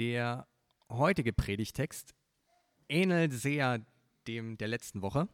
Der 0.00 0.48
heutige 0.88 1.34
Predigtext 1.34 2.14
ähnelt 2.88 3.34
sehr 3.34 3.84
dem 4.26 4.56
der 4.56 4.68
letzten 4.68 5.02
Woche, 5.02 5.28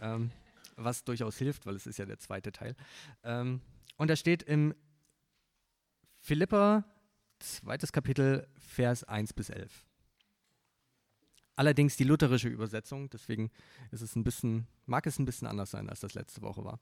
ähm, 0.00 0.32
was 0.74 1.04
durchaus 1.04 1.38
hilft, 1.38 1.66
weil 1.66 1.76
es 1.76 1.86
ist 1.86 2.00
ja 2.00 2.04
der 2.04 2.18
zweite 2.18 2.50
Teil. 2.50 2.74
Ähm, 3.22 3.60
und 3.98 4.08
da 4.10 4.16
steht 4.16 4.42
im 4.42 4.74
Philippa, 6.18 6.84
zweites 7.38 7.92
Kapitel, 7.92 8.48
Vers 8.58 9.04
1 9.04 9.34
bis 9.34 9.50
11. 9.50 9.86
Allerdings 11.54 11.96
die 11.96 12.02
lutherische 12.02 12.48
Übersetzung, 12.48 13.08
deswegen 13.08 13.52
ist 13.92 14.00
es 14.00 14.16
ein 14.16 14.24
bisschen, 14.24 14.66
mag 14.84 15.06
es 15.06 15.20
ein 15.20 15.26
bisschen 15.26 15.46
anders 15.46 15.70
sein, 15.70 15.88
als 15.88 16.00
das 16.00 16.14
letzte 16.14 16.42
Woche 16.42 16.64
war. 16.64 16.80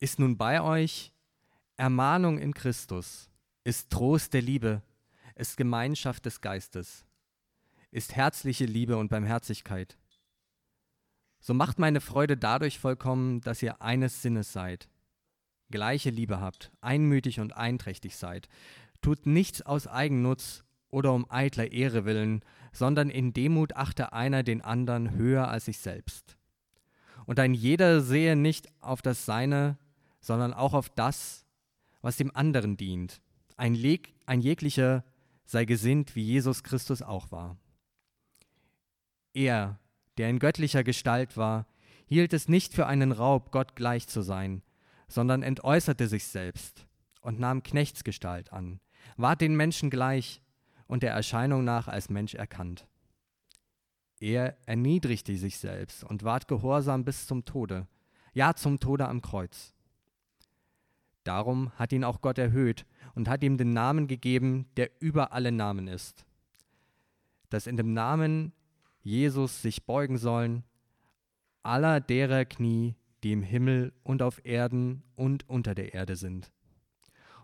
Ist 0.00 0.18
nun 0.18 0.38
bei 0.38 0.62
euch 0.62 1.12
Ermahnung 1.76 2.38
in 2.38 2.54
Christus, 2.54 3.28
ist 3.64 3.90
Trost 3.90 4.32
der 4.32 4.40
Liebe, 4.40 4.82
ist 5.34 5.58
Gemeinschaft 5.58 6.24
des 6.24 6.40
Geistes, 6.40 7.04
ist 7.90 8.16
herzliche 8.16 8.64
Liebe 8.64 8.96
und 8.96 9.10
Barmherzigkeit. 9.10 9.98
So 11.38 11.52
macht 11.52 11.78
meine 11.78 12.00
Freude 12.00 12.38
dadurch 12.38 12.78
vollkommen, 12.78 13.42
dass 13.42 13.62
ihr 13.62 13.82
eines 13.82 14.22
Sinnes 14.22 14.54
seid, 14.54 14.88
gleiche 15.70 16.08
Liebe 16.08 16.40
habt, 16.40 16.72
einmütig 16.80 17.38
und 17.38 17.54
einträchtig 17.54 18.16
seid, 18.16 18.48
tut 19.02 19.26
nichts 19.26 19.60
aus 19.60 19.86
Eigennutz 19.86 20.64
oder 20.88 21.12
um 21.12 21.30
eitler 21.30 21.72
Ehre 21.72 22.06
willen, 22.06 22.42
sondern 22.72 23.10
in 23.10 23.34
Demut 23.34 23.76
achte 23.76 24.14
einer 24.14 24.44
den 24.44 24.62
anderen 24.62 25.10
höher 25.12 25.48
als 25.48 25.66
sich 25.66 25.78
selbst. 25.78 26.38
Und 27.26 27.38
ein 27.38 27.52
jeder 27.52 28.00
sehe 28.00 28.34
nicht 28.34 28.68
auf 28.80 29.02
das 29.02 29.26
Seine, 29.26 29.76
sondern 30.20 30.52
auch 30.52 30.74
auf 30.74 30.88
das, 30.90 31.44
was 32.00 32.16
dem 32.16 32.34
anderen 32.34 32.76
dient. 32.76 33.20
Ein, 33.56 33.74
Leg, 33.74 34.14
ein 34.26 34.40
jeglicher 34.40 35.04
sei 35.44 35.64
gesinnt, 35.64 36.14
wie 36.14 36.22
Jesus 36.22 36.62
Christus 36.62 37.02
auch 37.02 37.32
war. 37.32 37.56
Er, 39.32 39.78
der 40.16 40.28
in 40.30 40.38
göttlicher 40.38 40.84
Gestalt 40.84 41.36
war, 41.36 41.66
hielt 42.06 42.32
es 42.32 42.48
nicht 42.48 42.74
für 42.74 42.86
einen 42.86 43.12
Raub, 43.12 43.52
Gott 43.52 43.76
gleich 43.76 44.08
zu 44.08 44.22
sein, 44.22 44.62
sondern 45.08 45.42
entäußerte 45.42 46.08
sich 46.08 46.26
selbst 46.26 46.86
und 47.20 47.38
nahm 47.38 47.62
Knechtsgestalt 47.62 48.52
an, 48.52 48.80
ward 49.16 49.40
den 49.40 49.56
Menschen 49.56 49.90
gleich 49.90 50.42
und 50.86 51.02
der 51.02 51.12
Erscheinung 51.12 51.64
nach 51.64 51.88
als 51.88 52.10
Mensch 52.10 52.34
erkannt. 52.34 52.86
Er 54.20 54.56
erniedrigte 54.66 55.36
sich 55.36 55.58
selbst 55.58 56.04
und 56.04 56.24
ward 56.24 56.46
gehorsam 56.46 57.04
bis 57.04 57.26
zum 57.26 57.44
Tode, 57.44 57.86
ja 58.34 58.54
zum 58.54 58.78
Tode 58.78 59.08
am 59.08 59.22
Kreuz. 59.22 59.72
Darum 61.30 61.70
hat 61.76 61.92
ihn 61.92 62.02
auch 62.02 62.22
Gott 62.22 62.38
erhöht 62.38 62.84
und 63.14 63.28
hat 63.28 63.44
ihm 63.44 63.56
den 63.56 63.72
Namen 63.72 64.08
gegeben, 64.08 64.66
der 64.76 64.90
über 64.98 65.32
alle 65.32 65.52
Namen 65.52 65.86
ist. 65.86 66.26
Dass 67.50 67.68
in 67.68 67.76
dem 67.76 67.92
Namen 67.92 68.52
Jesus 69.04 69.62
sich 69.62 69.86
beugen 69.86 70.18
sollen 70.18 70.64
aller 71.62 72.00
derer 72.00 72.44
Knie, 72.46 72.96
die 73.22 73.30
im 73.30 73.44
Himmel 73.44 73.92
und 74.02 74.22
auf 74.22 74.44
Erden 74.44 75.04
und 75.14 75.48
unter 75.48 75.76
der 75.76 75.94
Erde 75.94 76.16
sind. 76.16 76.50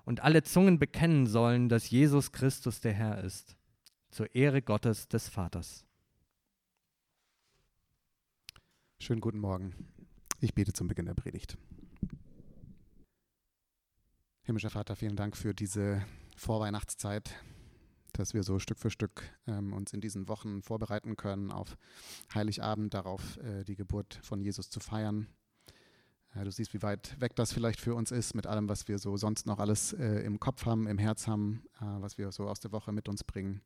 Und 0.04 0.20
alle 0.20 0.42
Zungen 0.42 0.80
bekennen 0.80 1.28
sollen, 1.28 1.68
dass 1.68 1.88
Jesus 1.88 2.32
Christus 2.32 2.80
der 2.80 2.92
Herr 2.92 3.22
ist, 3.22 3.56
zur 4.10 4.34
Ehre 4.34 4.62
Gottes 4.62 5.06
des 5.06 5.28
Vaters. 5.28 5.86
Schönen 8.98 9.20
guten 9.20 9.38
Morgen. 9.38 9.76
Ich 10.40 10.54
bete 10.54 10.72
zum 10.72 10.88
Beginn 10.88 11.06
der 11.06 11.14
Predigt. 11.14 11.56
Himmlischer 14.47 14.70
Vater, 14.70 14.94
vielen 14.94 15.16
Dank 15.16 15.36
für 15.36 15.55
diese 15.55 16.06
Vorweihnachtszeit, 16.36 17.34
dass 18.12 18.33
wir 18.33 18.44
so 18.44 18.61
Stück 18.61 18.78
für 18.78 18.91
Stück 18.91 19.25
ähm, 19.48 19.72
uns 19.72 19.92
in 19.92 20.00
diesen 20.00 20.28
Wochen 20.28 20.62
vorbereiten 20.62 21.16
können 21.16 21.50
auf 21.50 21.76
Heiligabend, 22.32 22.94
darauf 22.94 23.38
äh, 23.38 23.65
die 23.65 23.75
Geburt 23.75 24.20
von 24.22 24.41
Jesus 24.41 24.70
zu 24.70 24.78
feiern. 24.78 25.26
Äh, 26.32 26.44
du 26.44 26.53
siehst, 26.53 26.75
wie 26.75 26.82
weit 26.82 27.20
weg 27.20 27.34
das 27.34 27.53
vielleicht 27.53 27.81
für 27.81 27.97
uns 27.97 28.12
ist 28.12 28.37
mit 28.37 28.47
allem, 28.47 28.69
was 28.69 28.87
wir 28.87 29.00
so 29.00 29.16
sonst 29.16 29.47
noch 29.47 29.59
alles 29.59 29.94
äh, 29.94 30.20
im 30.20 30.38
Kopf 30.38 30.65
haben, 30.65 30.87
im 30.87 30.99
Herz 30.99 31.26
haben, 31.26 31.65
äh, 31.81 31.84
was 31.99 32.16
wir 32.16 32.31
so 32.31 32.49
aus 32.49 32.60
der 32.60 32.70
Woche 32.70 32.93
mit 32.93 33.09
uns 33.09 33.25
bringen. 33.25 33.62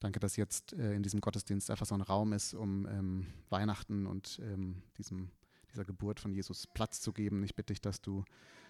Danke, 0.00 0.18
dass 0.18 0.34
jetzt 0.34 0.72
äh, 0.72 0.94
in 0.94 1.04
diesem 1.04 1.20
Gottesdienst 1.20 1.70
einfach 1.70 1.86
so 1.86 1.94
ein 1.94 2.00
Raum 2.00 2.32
ist, 2.32 2.54
um 2.54 2.88
ähm, 2.88 3.28
Weihnachten 3.50 4.08
und 4.08 4.40
ähm, 4.42 4.82
diesem, 4.98 5.30
dieser 5.70 5.84
Geburt 5.84 6.18
von 6.18 6.32
Jesus 6.32 6.66
Platz 6.66 7.00
zu 7.00 7.12
geben. 7.12 7.44
Ich 7.44 7.54
bitte 7.54 7.72
dich, 7.72 7.80
dass 7.80 8.00
du 8.00 8.24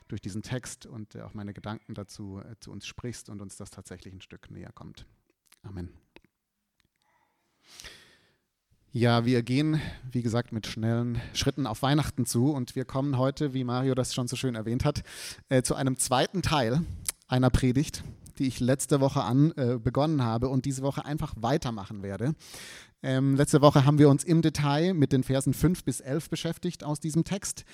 durch 0.08 0.20
diesen 0.20 0.42
Text 0.42 0.86
und 0.86 1.14
äh, 1.14 1.22
auch 1.22 1.34
meine 1.34 1.52
Gedanken 1.52 1.94
dazu 1.94 2.40
äh, 2.40 2.56
zu 2.60 2.70
uns 2.70 2.86
sprichst 2.86 3.28
und 3.28 3.40
uns 3.40 3.56
das 3.56 3.70
tatsächlich 3.70 4.14
ein 4.14 4.20
Stück 4.20 4.50
näher 4.50 4.72
kommt. 4.72 5.06
Amen. 5.62 5.90
Ja, 8.94 9.24
wir 9.24 9.42
gehen, 9.42 9.80
wie 10.10 10.20
gesagt, 10.20 10.52
mit 10.52 10.66
schnellen 10.66 11.18
Schritten 11.32 11.66
auf 11.66 11.80
Weihnachten 11.80 12.26
zu 12.26 12.52
und 12.52 12.76
wir 12.76 12.84
kommen 12.84 13.16
heute, 13.16 13.54
wie 13.54 13.64
Mario 13.64 13.94
das 13.94 14.12
schon 14.12 14.28
so 14.28 14.36
schön 14.36 14.54
erwähnt 14.54 14.84
hat, 14.84 15.02
äh, 15.48 15.62
zu 15.62 15.74
einem 15.74 15.96
zweiten 15.96 16.42
Teil 16.42 16.82
einer 17.26 17.48
Predigt, 17.48 18.04
die 18.38 18.46
ich 18.46 18.60
letzte 18.60 19.00
Woche 19.00 19.22
an 19.22 19.52
äh, 19.52 19.78
begonnen 19.78 20.22
habe 20.22 20.50
und 20.50 20.66
diese 20.66 20.82
Woche 20.82 21.06
einfach 21.06 21.32
weitermachen 21.38 22.02
werde. 22.02 22.34
Ähm, 23.02 23.34
letzte 23.34 23.60
Woche 23.60 23.84
haben 23.84 23.98
wir 23.98 24.08
uns 24.08 24.22
im 24.22 24.42
Detail 24.42 24.94
mit 24.94 25.12
den 25.12 25.24
Versen 25.24 25.54
5 25.54 25.84
bis 25.84 26.00
11 26.00 26.30
beschäftigt 26.30 26.84
aus 26.84 27.00
diesem 27.00 27.24
Text. 27.24 27.64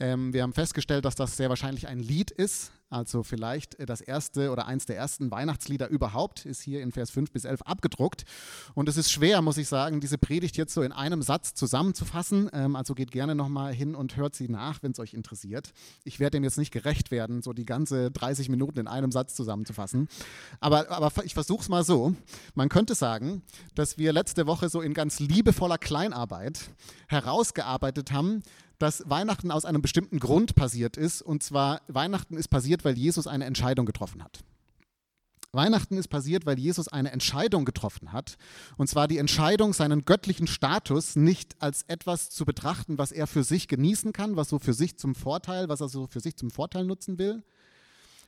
Ähm, 0.00 0.32
wir 0.32 0.42
haben 0.42 0.54
festgestellt, 0.54 1.04
dass 1.04 1.14
das 1.14 1.36
sehr 1.36 1.50
wahrscheinlich 1.50 1.88
ein 1.88 1.98
Lied 1.98 2.30
ist, 2.30 2.72
also 2.90 3.22
vielleicht 3.22 3.74
äh, 3.76 3.86
das 3.86 4.00
erste 4.00 4.50
oder 4.50 4.66
eins 4.66 4.86
der 4.86 4.96
ersten 4.96 5.30
Weihnachtslieder 5.30 5.88
überhaupt, 5.88 6.46
ist 6.46 6.62
hier 6.62 6.82
in 6.82 6.92
Vers 6.92 7.10
5 7.10 7.30
bis 7.30 7.44
11 7.44 7.62
abgedruckt. 7.62 8.24
Und 8.74 8.88
es 8.88 8.96
ist 8.96 9.10
schwer, 9.10 9.42
muss 9.42 9.58
ich 9.58 9.68
sagen, 9.68 10.00
diese 10.00 10.18
Predigt 10.18 10.56
jetzt 10.56 10.72
so 10.72 10.82
in 10.82 10.92
einem 10.92 11.22
Satz 11.22 11.54
zusammenzufassen. 11.54 12.50
Ähm, 12.52 12.76
also 12.76 12.94
geht 12.94 13.10
gerne 13.10 13.34
nochmal 13.34 13.74
hin 13.74 13.94
und 13.94 14.16
hört 14.16 14.34
sie 14.34 14.48
nach, 14.48 14.82
wenn 14.82 14.92
es 14.92 14.98
euch 14.98 15.14
interessiert. 15.14 15.72
Ich 16.04 16.20
werde 16.20 16.38
dem 16.38 16.44
jetzt 16.44 16.58
nicht 16.58 16.72
gerecht 16.72 17.10
werden, 17.10 17.42
so 17.42 17.52
die 17.52 17.66
ganze 17.66 18.10
30 18.10 18.48
Minuten 18.48 18.78
in 18.78 18.88
einem 18.88 19.12
Satz 19.12 19.34
zusammenzufassen. 19.34 20.08
Aber, 20.60 20.90
aber 20.90 21.24
ich 21.24 21.34
versuche 21.34 21.62
es 21.62 21.68
mal 21.68 21.84
so. 21.84 22.14
Man 22.54 22.68
könnte 22.68 22.94
sagen, 22.94 23.42
dass 23.74 23.98
wir 23.98 24.12
letzte 24.12 24.46
Woche 24.46 24.68
so 24.68 24.80
in 24.80 24.94
ganz 24.94 25.20
liebevoller 25.20 25.78
Kleinarbeit 25.78 26.70
herausgearbeitet 27.08 28.12
haben, 28.12 28.42
dass 28.78 29.02
Weihnachten 29.08 29.50
aus 29.50 29.64
einem 29.64 29.82
bestimmten 29.82 30.20
Grund 30.20 30.54
passiert 30.54 30.96
ist. 30.96 31.22
Und 31.22 31.42
zwar, 31.42 31.82
Weihnachten 31.88 32.36
ist 32.36 32.48
passiert, 32.48 32.84
weil 32.84 32.96
Jesus 32.96 33.26
eine 33.26 33.44
Entscheidung 33.44 33.86
getroffen 33.86 34.22
hat. 34.22 34.40
Weihnachten 35.52 35.96
ist 35.96 36.08
passiert, 36.08 36.44
weil 36.44 36.58
Jesus 36.58 36.88
eine 36.88 37.10
Entscheidung 37.10 37.64
getroffen 37.64 38.12
hat. 38.12 38.36
Und 38.76 38.88
zwar 38.88 39.08
die 39.08 39.18
Entscheidung, 39.18 39.72
seinen 39.72 40.04
göttlichen 40.04 40.46
Status 40.46 41.16
nicht 41.16 41.60
als 41.62 41.84
etwas 41.88 42.28
zu 42.28 42.44
betrachten, 42.44 42.98
was 42.98 43.12
er 43.12 43.26
für 43.26 43.42
sich 43.42 43.66
genießen 43.66 44.12
kann, 44.12 44.36
was 44.36 44.50
so 44.50 44.58
für 44.58 44.74
sich 44.74 44.98
zum 44.98 45.14
Vorteil, 45.14 45.68
was 45.68 45.80
er 45.80 45.88
so 45.88 46.06
für 46.06 46.20
sich 46.20 46.36
zum 46.36 46.50
Vorteil 46.50 46.84
nutzen 46.84 47.18
will, 47.18 47.42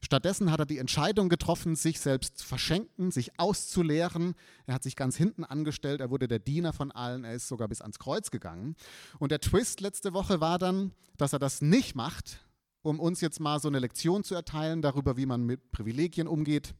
Stattdessen 0.03 0.50
hat 0.50 0.61
er 0.61 0.66
die 0.66 0.78
Entscheidung 0.78 1.28
getroffen, 1.28 1.77
sich 1.77 2.00
selbst 2.00 2.38
zu 2.38 2.47
verschenken, 2.47 3.11
sich 3.11 3.38
auszuleeren. 3.38 4.34
Er 4.66 4.75
hat 4.75 4.83
sich 4.83 4.97
ganz 4.97 5.16
hinten 5.16 5.44
angestellt, 5.44 6.00
er 6.00 6.11
wurde 6.11 6.27
der 6.27 6.38
Diener 6.38 6.72
von 6.72 6.91
allen, 6.91 7.25
er 7.25 7.34
ist 7.34 7.49
sogar 7.49 7.69
bis 7.69 7.83
ans 7.83 7.99
Kreuz 7.99 8.31
gegangen. 8.31 8.77
Und 9.19 9.31
der 9.31 9.41
Twist 9.41 9.81
letzte 9.81 10.15
Woche 10.15 10.41
war 10.41 10.59
dann, 10.59 10.93
dass 11.19 11.34
er 11.34 11.38
das 11.38 11.61
nicht 11.61 11.94
macht, 11.94 12.47
um 12.83 12.99
uns 12.99 13.21
jetzt 13.21 13.41
mal 13.41 13.61
so 13.61 13.69
eine 13.69 13.78
Lektion 13.78 14.25
zu 14.25 14.34
erteilen 14.34 14.81
darüber, 14.81 15.19
wie 15.19 15.27
man 15.27 15.44
mit 15.44 15.71
Privilegien 15.71 16.27
umgeht. 16.27 16.75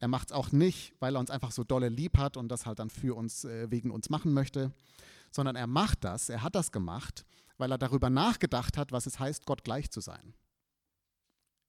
Er 0.00 0.08
macht 0.08 0.28
es 0.28 0.32
auch 0.32 0.50
nicht, 0.50 0.94
weil 1.00 1.16
er 1.16 1.20
uns 1.20 1.30
einfach 1.30 1.50
so 1.50 1.64
dolle 1.64 1.88
lieb 1.90 2.16
hat 2.16 2.36
und 2.36 2.48
das 2.48 2.64
halt 2.64 2.78
dann 2.78 2.88
für 2.88 3.14
uns, 3.14 3.44
äh, 3.44 3.70
wegen 3.70 3.90
uns 3.90 4.08
machen 4.08 4.32
möchte, 4.32 4.72
sondern 5.30 5.56
er 5.56 5.66
macht 5.66 6.04
das, 6.04 6.30
er 6.30 6.42
hat 6.42 6.54
das 6.54 6.72
gemacht, 6.72 7.26
weil 7.58 7.72
er 7.72 7.78
darüber 7.78 8.08
nachgedacht 8.08 8.78
hat, 8.78 8.92
was 8.92 9.06
es 9.06 9.18
heißt, 9.18 9.44
Gott 9.44 9.64
gleich 9.64 9.90
zu 9.90 10.00
sein. 10.00 10.34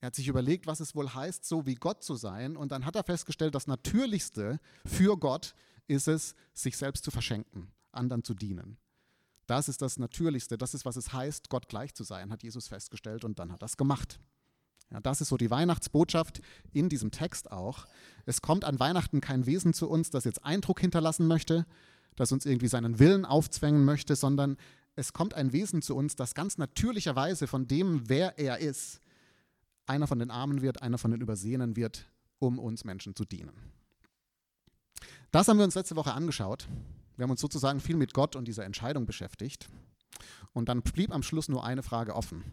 Er 0.01 0.07
hat 0.07 0.16
sich 0.16 0.28
überlegt, 0.28 0.66
was 0.66 0.80
es 0.80 0.96
wohl 0.96 1.13
heißt, 1.13 1.46
so 1.46 1.66
wie 1.66 1.75
Gott 1.75 2.04
zu 2.04 2.16
sein. 2.16 2.56
Und 2.56 2.72
dann 2.72 2.86
hat 2.86 2.96
er 2.96 3.04
festgestellt, 3.04 3.56
das 3.56 3.68
Natürlichste 3.68 4.60
für 4.86 5.18
Gott 5.18 5.54
ist 5.88 6.07
es, 6.07 6.36
sich 6.54 6.78
selbst 6.78 7.04
zu 7.04 7.12
verschenken, 7.12 7.72
anderen 7.92 8.24
zu 8.24 8.34
dienen. 8.34 8.78
Das 9.48 9.68
ist 9.68 9.81
das 9.81 9.98
Natürlichste, 9.98 10.57
das 10.57 10.75
ist, 10.75 10.86
was 10.86 10.96
es 10.96 11.12
heißt, 11.12 11.50
Gott 11.50 11.68
gleich 11.69 11.96
zu 11.96 12.04
sein, 12.04 12.31
hat 12.31 12.44
Jesus 12.44 12.68
festgestellt 12.68 13.25
und 13.25 13.40
dann 13.40 13.51
hat 13.51 13.63
er 13.63 13.66
es 13.66 13.78
gemacht. 13.78 14.19
Ja, 14.92 15.00
das 15.00 15.22
ist 15.22 15.30
so 15.30 15.38
die 15.38 15.51
Weihnachtsbotschaft 15.51 16.42
in 16.72 16.88
diesem 16.88 17.12
Text 17.12 17.51
auch. 17.51 17.88
Es 18.25 18.42
kommt 18.42 18.63
an 18.63 18.80
Weihnachten 18.80 19.22
kein 19.22 19.46
Wesen 19.46 19.74
zu 19.74 19.90
uns, 19.90 20.12
das 20.12 20.24
jetzt 20.24 20.46
Eindruck 20.46 20.80
hinterlassen 20.80 21.28
möchte, 21.28 21.66
das 22.16 22.31
uns 22.31 22.46
irgendwie 22.46 22.68
seinen 22.68 23.00
Willen 23.00 23.25
aufzwängen 23.25 23.86
möchte, 23.86 24.16
sondern 24.16 24.57
es 24.96 25.13
kommt 25.13 25.34
ein 25.34 25.51
Wesen 25.51 25.81
zu 25.81 25.96
uns, 25.96 26.16
das 26.16 26.36
ganz 26.36 26.57
natürlicherweise 26.57 27.48
von 27.48 27.68
dem, 27.68 28.07
wer 28.07 28.38
er 28.38 28.60
ist, 28.60 29.01
einer 29.89 30.07
von 30.07 30.19
den 30.19 30.31
Armen 30.31 30.62
wird, 30.62 30.81
einer 30.81 30.97
von 30.97 31.12
den 31.12 31.21
Übersehenen 31.21 31.75
wird, 31.75 32.06
um 32.39 32.59
uns 32.59 32.86
Menschen 32.86 33.15
zu 33.15 33.25
dienen. 33.25 33.51
Das 35.31 35.47
haben 35.47 35.57
wir 35.57 35.65
uns 35.65 35.75
letzte 35.75 35.95
Woche 35.95 36.13
angeschaut. 36.13 36.68
Wir 37.15 37.24
haben 37.24 37.31
uns 37.31 37.41
sozusagen 37.41 37.80
viel 37.80 37.97
mit 37.97 38.13
Gott 38.13 38.36
und 38.36 38.47
dieser 38.47 38.65
Entscheidung 38.65 39.06
beschäftigt. 39.06 39.69
Und 40.53 40.69
dann 40.69 40.81
blieb 40.81 41.12
am 41.12 41.24
Schluss 41.24 41.50
nur 41.50 41.63
eine 41.63 41.83
Frage 41.83 42.15
offen. 42.15 42.44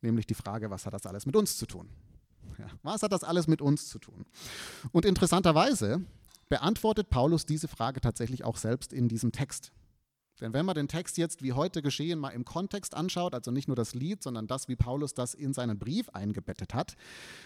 nämlich 0.00 0.26
die 0.26 0.34
Frage, 0.34 0.68
was 0.68 0.84
hat 0.84 0.94
das 0.94 1.06
alles 1.06 1.26
mit 1.26 1.36
uns 1.36 1.56
zu 1.56 1.64
tun? 1.64 1.88
Ja, 2.58 2.66
was 2.82 3.04
hat 3.04 3.12
das 3.12 3.22
alles 3.22 3.46
mit 3.46 3.62
uns 3.62 3.88
zu 3.88 4.00
tun? 4.00 4.26
Und 4.90 5.04
interessanterweise 5.04 6.04
beantwortet 6.48 7.08
Paulus 7.08 7.46
diese 7.46 7.68
Frage 7.68 8.00
tatsächlich 8.00 8.44
auch 8.44 8.56
selbst 8.56 8.92
in 8.92 9.08
diesem 9.08 9.30
Text. 9.30 9.70
Denn 10.42 10.52
wenn 10.52 10.66
man 10.66 10.74
den 10.74 10.88
Text 10.88 11.16
jetzt 11.18 11.42
wie 11.42 11.52
heute 11.52 11.82
geschehen 11.82 12.18
mal 12.18 12.30
im 12.30 12.44
Kontext 12.44 12.94
anschaut, 12.94 13.32
also 13.32 13.52
nicht 13.52 13.68
nur 13.68 13.76
das 13.76 13.94
Lied, 13.94 14.24
sondern 14.24 14.48
das, 14.48 14.66
wie 14.66 14.74
Paulus 14.74 15.14
das 15.14 15.34
in 15.34 15.54
seinen 15.54 15.78
Brief 15.78 16.08
eingebettet 16.10 16.74
hat, 16.74 16.96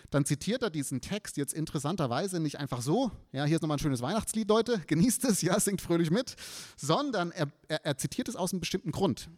dann 0.09 0.25
zitiert 0.25 0.63
er 0.63 0.71
diesen 0.71 1.03
Text 1.03 1.37
jetzt 1.37 1.53
interessanterweise 1.53 2.41
nicht 2.41 2.59
einfach 2.59 2.81
so, 2.81 3.11
ja, 3.33 3.45
hier 3.45 3.57
ist 3.57 3.63
nochmal 3.63 3.77
ein 3.77 3.81
schönes 3.81 4.01
Weihnachtslied, 4.01 4.49
Leute, 4.49 4.81
genießt 4.87 5.27
es, 5.27 5.43
ja, 5.43 5.61
singt 5.61 5.83
fröhlich 5.83 6.11
mit, 6.11 6.37
sondern 6.77 7.33
er, 7.33 7.49
er, 7.69 7.85
er 7.85 7.99
zitiert 7.99 8.29
es 8.29 8.37
aus 8.37 8.53
einem 8.53 8.61
bestimmten 8.61 8.93
Grund. 8.93 9.29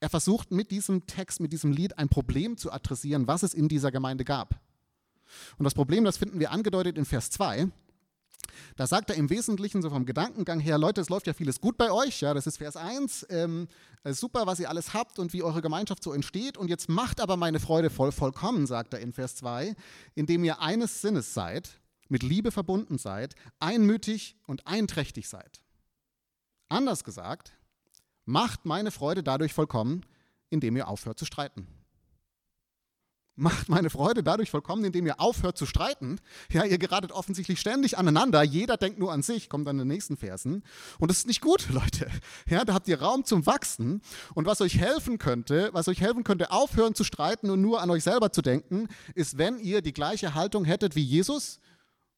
Er 0.00 0.10
versucht 0.10 0.50
mit 0.50 0.72
diesem 0.72 1.06
Text, 1.06 1.38
mit 1.38 1.52
diesem 1.52 1.70
Lied 1.70 1.98
ein 1.98 2.08
Problem 2.08 2.56
zu 2.56 2.72
adressieren, 2.72 3.28
was 3.28 3.44
es 3.44 3.54
in 3.54 3.68
dieser 3.68 3.92
Gemeinde 3.92 4.24
gab. 4.24 4.60
Und 5.56 5.64
das 5.64 5.74
Problem, 5.74 6.02
das 6.02 6.16
finden 6.16 6.40
wir 6.40 6.50
angedeutet 6.50 6.98
in 6.98 7.04
Vers 7.04 7.30
2. 7.30 7.68
Da 8.76 8.86
sagt 8.86 9.10
er 9.10 9.16
im 9.16 9.30
Wesentlichen 9.30 9.82
so 9.82 9.90
vom 9.90 10.06
Gedankengang 10.06 10.60
her, 10.60 10.78
Leute, 10.78 11.00
es 11.00 11.08
läuft 11.08 11.26
ja 11.26 11.34
vieles 11.34 11.60
gut 11.60 11.76
bei 11.76 11.90
euch, 11.90 12.20
ja, 12.20 12.34
das 12.34 12.46
ist 12.46 12.58
Vers 12.58 12.76
1, 12.76 13.26
ähm, 13.30 13.68
super, 14.04 14.46
was 14.46 14.60
ihr 14.60 14.68
alles 14.68 14.94
habt 14.94 15.18
und 15.18 15.32
wie 15.32 15.42
eure 15.42 15.62
Gemeinschaft 15.62 16.02
so 16.02 16.12
entsteht 16.12 16.56
und 16.56 16.68
jetzt 16.68 16.88
macht 16.88 17.20
aber 17.20 17.36
meine 17.36 17.60
Freude 17.60 17.90
voll 17.90 18.12
vollkommen, 18.12 18.66
sagt 18.66 18.94
er 18.94 19.00
in 19.00 19.12
Vers 19.12 19.36
2, 19.36 19.74
indem 20.14 20.44
ihr 20.44 20.60
eines 20.60 21.00
Sinnes 21.00 21.34
seid, 21.34 21.80
mit 22.08 22.22
Liebe 22.22 22.50
verbunden 22.50 22.98
seid, 22.98 23.34
einmütig 23.60 24.36
und 24.46 24.66
einträchtig 24.66 25.28
seid. 25.28 25.60
Anders 26.68 27.04
gesagt, 27.04 27.52
macht 28.24 28.64
meine 28.64 28.90
Freude 28.90 29.22
dadurch 29.22 29.52
vollkommen, 29.52 30.04
indem 30.50 30.76
ihr 30.76 30.88
aufhört 30.88 31.18
zu 31.18 31.26
streiten 31.26 31.66
macht 33.38 33.68
meine 33.68 33.88
Freude 33.88 34.22
dadurch 34.22 34.50
vollkommen, 34.50 34.84
indem 34.84 35.06
ihr 35.06 35.20
aufhört 35.20 35.56
zu 35.56 35.64
streiten. 35.64 36.20
Ja, 36.50 36.64
ihr 36.64 36.78
geratet 36.78 37.12
offensichtlich 37.12 37.60
ständig 37.60 37.96
aneinander. 37.96 38.42
Jeder 38.42 38.76
denkt 38.76 38.98
nur 38.98 39.12
an 39.12 39.22
sich, 39.22 39.48
kommt 39.48 39.66
dann 39.66 39.76
in 39.76 39.86
den 39.86 39.88
nächsten 39.88 40.16
Versen. 40.16 40.62
Und 40.98 41.10
das 41.10 41.18
ist 41.18 41.26
nicht 41.26 41.40
gut, 41.40 41.68
Leute. 41.70 42.10
Ja, 42.48 42.64
da 42.64 42.74
habt 42.74 42.88
ihr 42.88 43.00
Raum 43.00 43.24
zum 43.24 43.46
Wachsen. 43.46 44.02
Und 44.34 44.46
was 44.46 44.60
euch 44.60 44.78
helfen 44.78 45.18
könnte, 45.18 45.70
was 45.72 45.88
euch 45.88 46.00
helfen 46.00 46.24
könnte, 46.24 46.50
aufhören 46.50 46.94
zu 46.94 47.04
streiten 47.04 47.50
und 47.50 47.60
nur 47.60 47.80
an 47.80 47.90
euch 47.90 48.02
selber 48.02 48.32
zu 48.32 48.42
denken, 48.42 48.88
ist, 49.14 49.38
wenn 49.38 49.58
ihr 49.58 49.82
die 49.82 49.92
gleiche 49.92 50.34
Haltung 50.34 50.64
hättet 50.64 50.96
wie 50.96 51.02
Jesus. 51.02 51.60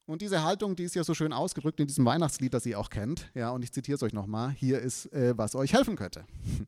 Und 0.07 0.23
diese 0.23 0.43
Haltung, 0.43 0.75
die 0.75 0.85
ist 0.85 0.95
ja 0.95 1.05
so 1.05 1.15
schön 1.15 1.33
ausgedrückt 1.33 1.79
in 1.79 1.87
diesem 1.87 2.05
Weihnachtslied, 2.05 2.53
das 2.53 2.67
ihr 2.67 2.79
auch 2.81 2.91
kennt. 2.91 3.31
Ja, 3.35 3.51
und 3.51 3.63
ich 3.63 3.73
zitiere 3.73 3.97
es 3.97 4.03
euch 4.03 4.13
nochmal. 4.13 4.51
Hier 4.51 4.81
ist, 4.81 5.07
äh, 5.13 5.37
was 5.37 5.55
euch 5.55 5.73
helfen 5.73 5.97
könnte. 5.97 6.25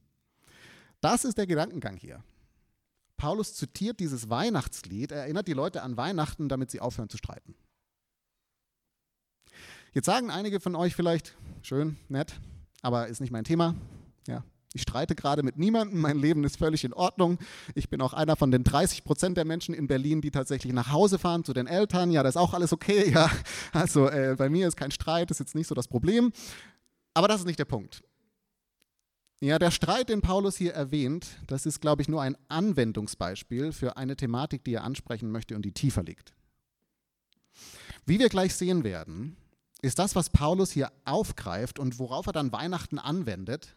Das 1.00 1.24
ist 1.24 1.36
der 1.36 1.48
Gedankengang 1.48 1.96
hier. 1.96 2.22
Paulus 3.22 3.54
zitiert 3.54 4.00
dieses 4.00 4.30
Weihnachtslied, 4.30 5.12
er 5.12 5.20
erinnert 5.20 5.46
die 5.46 5.52
Leute 5.52 5.84
an 5.84 5.96
Weihnachten, 5.96 6.48
damit 6.48 6.72
sie 6.72 6.80
aufhören 6.80 7.08
zu 7.08 7.16
streiten. 7.16 7.54
Jetzt 9.92 10.06
sagen 10.06 10.28
einige 10.28 10.58
von 10.58 10.74
euch 10.74 10.96
vielleicht, 10.96 11.36
schön, 11.62 11.98
nett, 12.08 12.34
aber 12.80 13.06
ist 13.06 13.20
nicht 13.20 13.30
mein 13.30 13.44
Thema. 13.44 13.76
Ja, 14.26 14.42
ich 14.74 14.82
streite 14.82 15.14
gerade 15.14 15.44
mit 15.44 15.56
niemandem, 15.56 16.00
mein 16.00 16.18
Leben 16.18 16.42
ist 16.42 16.56
völlig 16.56 16.82
in 16.82 16.92
Ordnung. 16.92 17.38
Ich 17.76 17.88
bin 17.88 18.00
auch 18.00 18.12
einer 18.12 18.34
von 18.34 18.50
den 18.50 18.64
30 18.64 19.04
Prozent 19.04 19.36
der 19.36 19.44
Menschen 19.44 19.72
in 19.72 19.86
Berlin, 19.86 20.20
die 20.20 20.32
tatsächlich 20.32 20.72
nach 20.72 20.90
Hause 20.90 21.20
fahren 21.20 21.44
zu 21.44 21.52
den 21.52 21.68
Eltern. 21.68 22.10
Ja, 22.10 22.24
das 22.24 22.34
ist 22.34 22.40
auch 22.40 22.54
alles 22.54 22.72
okay. 22.72 23.08
Ja, 23.14 23.30
also 23.72 24.08
äh, 24.08 24.34
bei 24.36 24.48
mir 24.48 24.66
ist 24.66 24.76
kein 24.76 24.90
Streit, 24.90 25.30
ist 25.30 25.38
jetzt 25.38 25.54
nicht 25.54 25.68
so 25.68 25.76
das 25.76 25.86
Problem. 25.86 26.32
Aber 27.14 27.28
das 27.28 27.42
ist 27.42 27.46
nicht 27.46 27.60
der 27.60 27.66
Punkt. 27.66 28.02
Ja, 29.42 29.58
der 29.58 29.72
Streit, 29.72 30.08
den 30.08 30.20
Paulus 30.20 30.56
hier 30.56 30.72
erwähnt, 30.72 31.26
das 31.48 31.66
ist, 31.66 31.80
glaube 31.80 32.00
ich, 32.00 32.06
nur 32.06 32.22
ein 32.22 32.36
Anwendungsbeispiel 32.46 33.72
für 33.72 33.96
eine 33.96 34.14
Thematik, 34.14 34.62
die 34.62 34.74
er 34.74 34.84
ansprechen 34.84 35.32
möchte 35.32 35.56
und 35.56 35.64
die 35.64 35.72
tiefer 35.72 36.04
liegt. 36.04 36.32
Wie 38.06 38.20
wir 38.20 38.28
gleich 38.28 38.54
sehen 38.54 38.84
werden, 38.84 39.36
ist 39.80 39.98
das, 39.98 40.14
was 40.14 40.30
Paulus 40.30 40.70
hier 40.70 40.92
aufgreift 41.04 41.80
und 41.80 41.98
worauf 41.98 42.28
er 42.28 42.32
dann 42.32 42.52
Weihnachten 42.52 43.00
anwendet, 43.00 43.74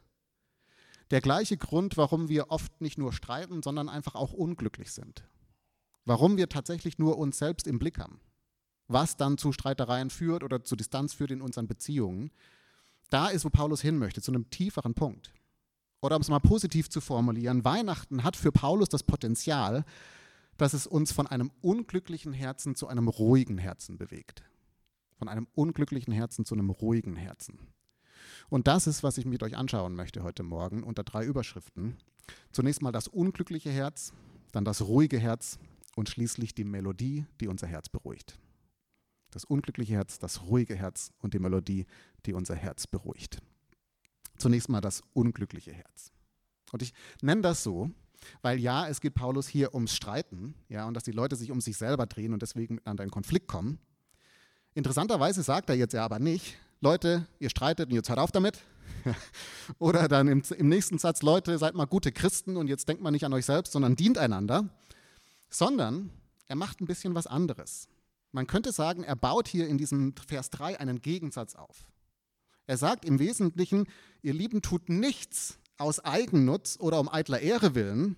der 1.09 1.21
gleiche 1.21 1.57
Grund, 1.57 1.97
warum 1.97 2.29
wir 2.29 2.51
oft 2.51 2.79
nicht 2.79 2.99
nur 2.99 3.11
streiten, 3.11 3.63
sondern 3.63 3.89
einfach 3.89 4.13
auch 4.13 4.33
unglücklich 4.33 4.91
sind. 4.91 5.23
Warum 6.05 6.37
wir 6.37 6.47
tatsächlich 6.47 6.99
nur 6.99 7.17
uns 7.17 7.39
selbst 7.39 7.65
im 7.65 7.79
Blick 7.79 7.97
haben. 7.97 8.19
Was 8.87 9.17
dann 9.17 9.39
zu 9.39 9.51
Streitereien 9.51 10.11
führt 10.11 10.43
oder 10.43 10.63
zu 10.63 10.75
Distanz 10.75 11.15
führt 11.15 11.31
in 11.31 11.41
unseren 11.41 11.65
Beziehungen. 11.65 12.29
Da 13.09 13.29
ist, 13.29 13.45
wo 13.45 13.49
Paulus 13.49 13.81
hin 13.81 13.97
möchte, 13.97 14.21
zu 14.21 14.31
einem 14.31 14.51
tieferen 14.51 14.93
Punkt. 14.93 15.33
Oder 16.05 16.17
um 16.17 16.21
es 16.21 16.29
mal 16.29 16.37
positiv 16.37 16.87
zu 16.87 17.01
formulieren, 17.01 17.65
Weihnachten 17.65 18.23
hat 18.23 18.35
für 18.35 18.51
Paulus 18.51 18.89
das 18.89 19.01
Potenzial, 19.01 19.83
dass 20.55 20.75
es 20.75 20.85
uns 20.85 21.11
von 21.11 21.25
einem 21.25 21.49
unglücklichen 21.61 22.31
Herzen 22.31 22.75
zu 22.75 22.87
einem 22.87 23.07
ruhigen 23.07 23.57
Herzen 23.57 23.97
bewegt. 23.97 24.43
Von 25.17 25.27
einem 25.29 25.47
unglücklichen 25.55 26.13
Herzen 26.13 26.45
zu 26.45 26.53
einem 26.53 26.69
ruhigen 26.69 27.15
Herzen. 27.15 27.57
Und 28.49 28.67
das 28.67 28.85
ist, 28.85 29.01
was 29.01 29.17
ich 29.17 29.25
mit 29.25 29.41
euch 29.41 29.57
anschauen 29.57 29.95
möchte 29.95 30.21
heute 30.21 30.43
Morgen 30.43 30.83
unter 30.83 31.03
drei 31.03 31.25
Überschriften. 31.25 31.97
Zunächst 32.51 32.83
mal 32.83 32.91
das 32.91 33.07
unglückliche 33.07 33.71
Herz, 33.71 34.13
dann 34.51 34.63
das 34.63 34.83
ruhige 34.83 35.17
Herz 35.17 35.57
und 35.95 36.07
schließlich 36.07 36.53
die 36.53 36.65
Melodie, 36.65 37.25
die 37.41 37.47
unser 37.47 37.65
Herz 37.65 37.89
beruhigt. 37.89 38.37
Das 39.31 39.43
unglückliche 39.43 39.95
Herz, 39.95 40.19
das 40.19 40.43
ruhige 40.43 40.75
Herz 40.75 41.13
und 41.17 41.33
die 41.33 41.39
Melodie, 41.39 41.87
die 42.27 42.33
unser 42.33 42.53
Herz 42.53 42.85
beruhigt. 42.85 43.41
Zunächst 44.37 44.69
mal 44.69 44.81
das 44.81 45.01
unglückliche 45.13 45.71
Herz. 45.71 46.11
Und 46.71 46.81
ich 46.81 46.93
nenne 47.21 47.41
das 47.41 47.63
so, 47.63 47.91
weil 48.41 48.59
ja, 48.59 48.87
es 48.87 49.01
geht 49.01 49.15
Paulus 49.15 49.47
hier 49.47 49.73
ums 49.73 49.95
Streiten, 49.95 50.55
ja, 50.69 50.87
und 50.87 50.93
dass 50.93 51.03
die 51.03 51.11
Leute 51.11 51.35
sich 51.35 51.51
um 51.51 51.61
sich 51.61 51.77
selber 51.77 52.05
drehen 52.05 52.33
und 52.33 52.41
deswegen 52.41 52.75
miteinander 52.75 53.03
in 53.03 53.11
Konflikt 53.11 53.47
kommen. 53.47 53.79
Interessanterweise 54.73 55.43
sagt 55.43 55.69
er 55.69 55.75
jetzt 55.75 55.93
ja 55.93 56.03
aber 56.03 56.19
nicht, 56.19 56.57
Leute, 56.81 57.27
ihr 57.39 57.49
streitet 57.49 57.89
und 57.89 57.95
jetzt 57.95 58.09
hört 58.09 58.19
auf 58.19 58.31
damit. 58.31 58.61
Oder 59.79 60.07
dann 60.07 60.27
im, 60.27 60.43
im, 60.57 60.67
nächsten 60.67 60.97
Satz, 60.97 61.21
Leute, 61.21 61.57
seid 61.57 61.75
mal 61.75 61.85
gute 61.85 62.11
Christen 62.11 62.57
und 62.57 62.67
jetzt 62.67 62.89
denkt 62.89 63.01
man 63.01 63.13
nicht 63.13 63.25
an 63.25 63.33
euch 63.33 63.45
selbst, 63.45 63.73
sondern 63.73 63.95
dient 63.95 64.17
einander. 64.17 64.69
Sondern 65.49 66.09
er 66.47 66.55
macht 66.55 66.81
ein 66.81 66.87
bisschen 66.87 67.15
was 67.15 67.27
anderes. 67.27 67.87
Man 68.31 68.47
könnte 68.47 68.71
sagen, 68.71 69.03
er 69.03 69.15
baut 69.15 69.47
hier 69.47 69.67
in 69.67 69.77
diesem 69.77 70.13
Vers 70.27 70.49
3 70.49 70.79
einen 70.79 71.01
Gegensatz 71.01 71.55
auf. 71.55 71.85
Er 72.67 72.77
sagt 72.77 73.05
im 73.05 73.19
Wesentlichen, 73.19 73.87
ihr 74.21 74.33
Lieben, 74.33 74.61
tut 74.61 74.89
nichts 74.89 75.59
aus 75.77 75.99
Eigennutz 75.99 76.77
oder 76.79 76.99
um 76.99 77.09
eitler 77.09 77.39
Ehre 77.41 77.75
willen, 77.75 78.15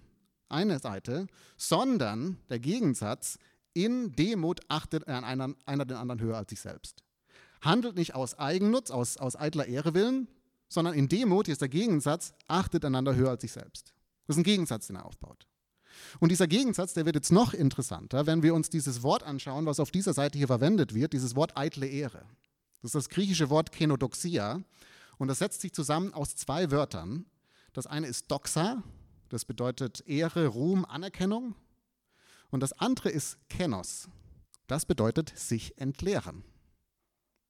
eine 0.49 0.79
Seite, 0.79 1.27
sondern 1.57 2.37
der 2.49 2.59
Gegensatz, 2.59 3.37
in 3.73 4.15
Demut 4.15 4.61
achtet 4.69 5.03
er 5.03 5.23
einer, 5.23 5.53
einer 5.65 5.85
den 5.85 5.97
anderen 5.97 6.21
höher 6.21 6.37
als 6.37 6.49
sich 6.49 6.61
selbst. 6.61 7.03
Handelt 7.61 7.95
nicht 7.95 8.15
aus 8.15 8.39
Eigennutz, 8.39 8.89
aus, 8.91 9.17
aus 9.17 9.35
eitler 9.35 9.67
Ehre 9.67 9.93
willen, 9.93 10.27
sondern 10.69 10.93
in 10.93 11.09
Demut, 11.09 11.45
hier 11.45 11.53
ist 11.53 11.61
der 11.61 11.69
Gegensatz, 11.69 12.33
achtet 12.47 12.85
einander 12.85 13.15
höher 13.15 13.31
als 13.31 13.41
sich 13.41 13.51
selbst. 13.51 13.93
Das 14.25 14.35
ist 14.35 14.41
ein 14.41 14.43
Gegensatz, 14.43 14.87
den 14.87 14.97
er 14.97 15.05
aufbaut. 15.05 15.47
Und 16.19 16.31
dieser 16.31 16.47
Gegensatz, 16.47 16.93
der 16.93 17.05
wird 17.05 17.15
jetzt 17.15 17.31
noch 17.31 17.53
interessanter, 17.53 18.25
wenn 18.25 18.43
wir 18.43 18.53
uns 18.53 18.69
dieses 18.69 19.03
Wort 19.03 19.23
anschauen, 19.23 19.65
was 19.65 19.79
auf 19.79 19.91
dieser 19.91 20.13
Seite 20.13 20.37
hier 20.37 20.47
verwendet 20.47 20.93
wird, 20.93 21.13
dieses 21.13 21.35
Wort 21.35 21.57
eitle 21.57 21.87
Ehre. 21.87 22.23
Das 22.87 22.95
ist 22.95 23.07
das 23.07 23.09
griechische 23.09 23.49
Wort 23.49 23.73
Kenodoxia 23.73 24.63
und 25.17 25.27
das 25.27 25.39
setzt 25.39 25.59
sich 25.59 25.73
zusammen 25.73 26.13
aus 26.13 26.37
zwei 26.37 26.71
Wörtern. 26.71 27.25
Das 27.73 27.85
eine 27.85 28.07
ist 28.07 28.31
Doxa, 28.31 28.81
das 29.27 29.43
bedeutet 29.43 30.07
Ehre, 30.07 30.47
Ruhm, 30.47 30.85
Anerkennung. 30.85 31.53
Und 32.49 32.61
das 32.61 32.71
andere 32.71 33.09
ist 33.09 33.39
Kenos, 33.49 34.07
das 34.67 34.85
bedeutet 34.85 35.37
sich 35.37 35.77
entleeren. 35.77 36.45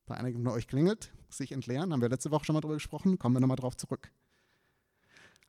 Bei 0.07 0.17
einigen 0.17 0.41
von 0.41 0.53
euch 0.53 0.67
klingelt, 0.67 1.11
sich 1.29 1.51
entleeren, 1.51 1.93
haben 1.93 2.01
wir 2.01 2.09
letzte 2.09 2.31
Woche 2.31 2.45
schon 2.45 2.55
mal 2.55 2.61
darüber 2.61 2.77
gesprochen, 2.77 3.19
kommen 3.19 3.35
wir 3.35 3.39
nochmal 3.39 3.57
drauf 3.57 3.77
zurück. 3.77 4.11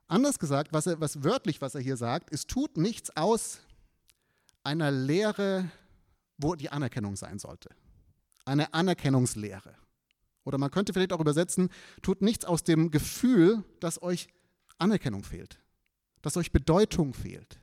Anders 0.06 0.38
gesagt, 0.38 0.74
was, 0.74 0.86
er, 0.86 1.00
was 1.00 1.24
wörtlich, 1.24 1.62
was 1.62 1.74
er 1.74 1.80
hier 1.80 1.96
sagt, 1.96 2.28
ist, 2.28 2.48
tut 2.48 2.76
nichts 2.76 3.08
aus 3.16 3.60
einer 4.64 4.90
Lehre, 4.90 5.70
wo 6.36 6.56
die 6.56 6.68
Anerkennung 6.68 7.16
sein 7.16 7.38
sollte 7.38 7.70
eine 8.48 8.74
Anerkennungslehre. 8.74 9.74
Oder 10.44 10.58
man 10.58 10.70
könnte 10.70 10.92
vielleicht 10.92 11.12
auch 11.12 11.20
übersetzen, 11.20 11.68
tut 12.02 12.22
nichts 12.22 12.44
aus 12.44 12.64
dem 12.64 12.90
Gefühl, 12.90 13.64
dass 13.80 14.02
euch 14.02 14.28
Anerkennung 14.78 15.22
fehlt, 15.22 15.60
dass 16.22 16.36
euch 16.36 16.52
Bedeutung 16.52 17.14
fehlt. 17.14 17.60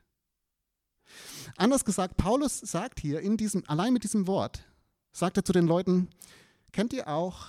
Anders 1.56 1.84
gesagt, 1.84 2.16
Paulus 2.16 2.58
sagt 2.58 3.00
hier 3.00 3.20
in 3.20 3.36
diesem, 3.36 3.64
allein 3.66 3.92
mit 3.92 4.04
diesem 4.04 4.26
Wort, 4.26 4.64
sagt 5.12 5.36
er 5.36 5.44
zu 5.44 5.52
den 5.52 5.66
Leuten, 5.66 6.08
kennt 6.72 6.92
ihr 6.92 7.08
auch 7.08 7.48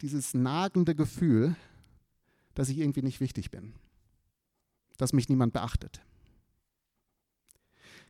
dieses 0.00 0.34
nagende 0.34 0.94
Gefühl, 0.94 1.56
dass 2.54 2.68
ich 2.68 2.78
irgendwie 2.78 3.02
nicht 3.02 3.20
wichtig 3.20 3.50
bin, 3.50 3.74
dass 4.96 5.12
mich 5.12 5.28
niemand 5.28 5.52
beachtet? 5.52 6.00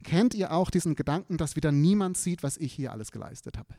Kennt 0.02 0.34
ihr 0.34 0.52
auch 0.52 0.70
diesen 0.70 0.96
Gedanken, 0.96 1.38
dass 1.38 1.56
wieder 1.56 1.72
niemand 1.72 2.18
sieht, 2.18 2.42
was 2.42 2.58
ich 2.58 2.72
hier 2.72 2.92
alles 2.92 3.10
geleistet 3.10 3.56
habe? 3.56 3.74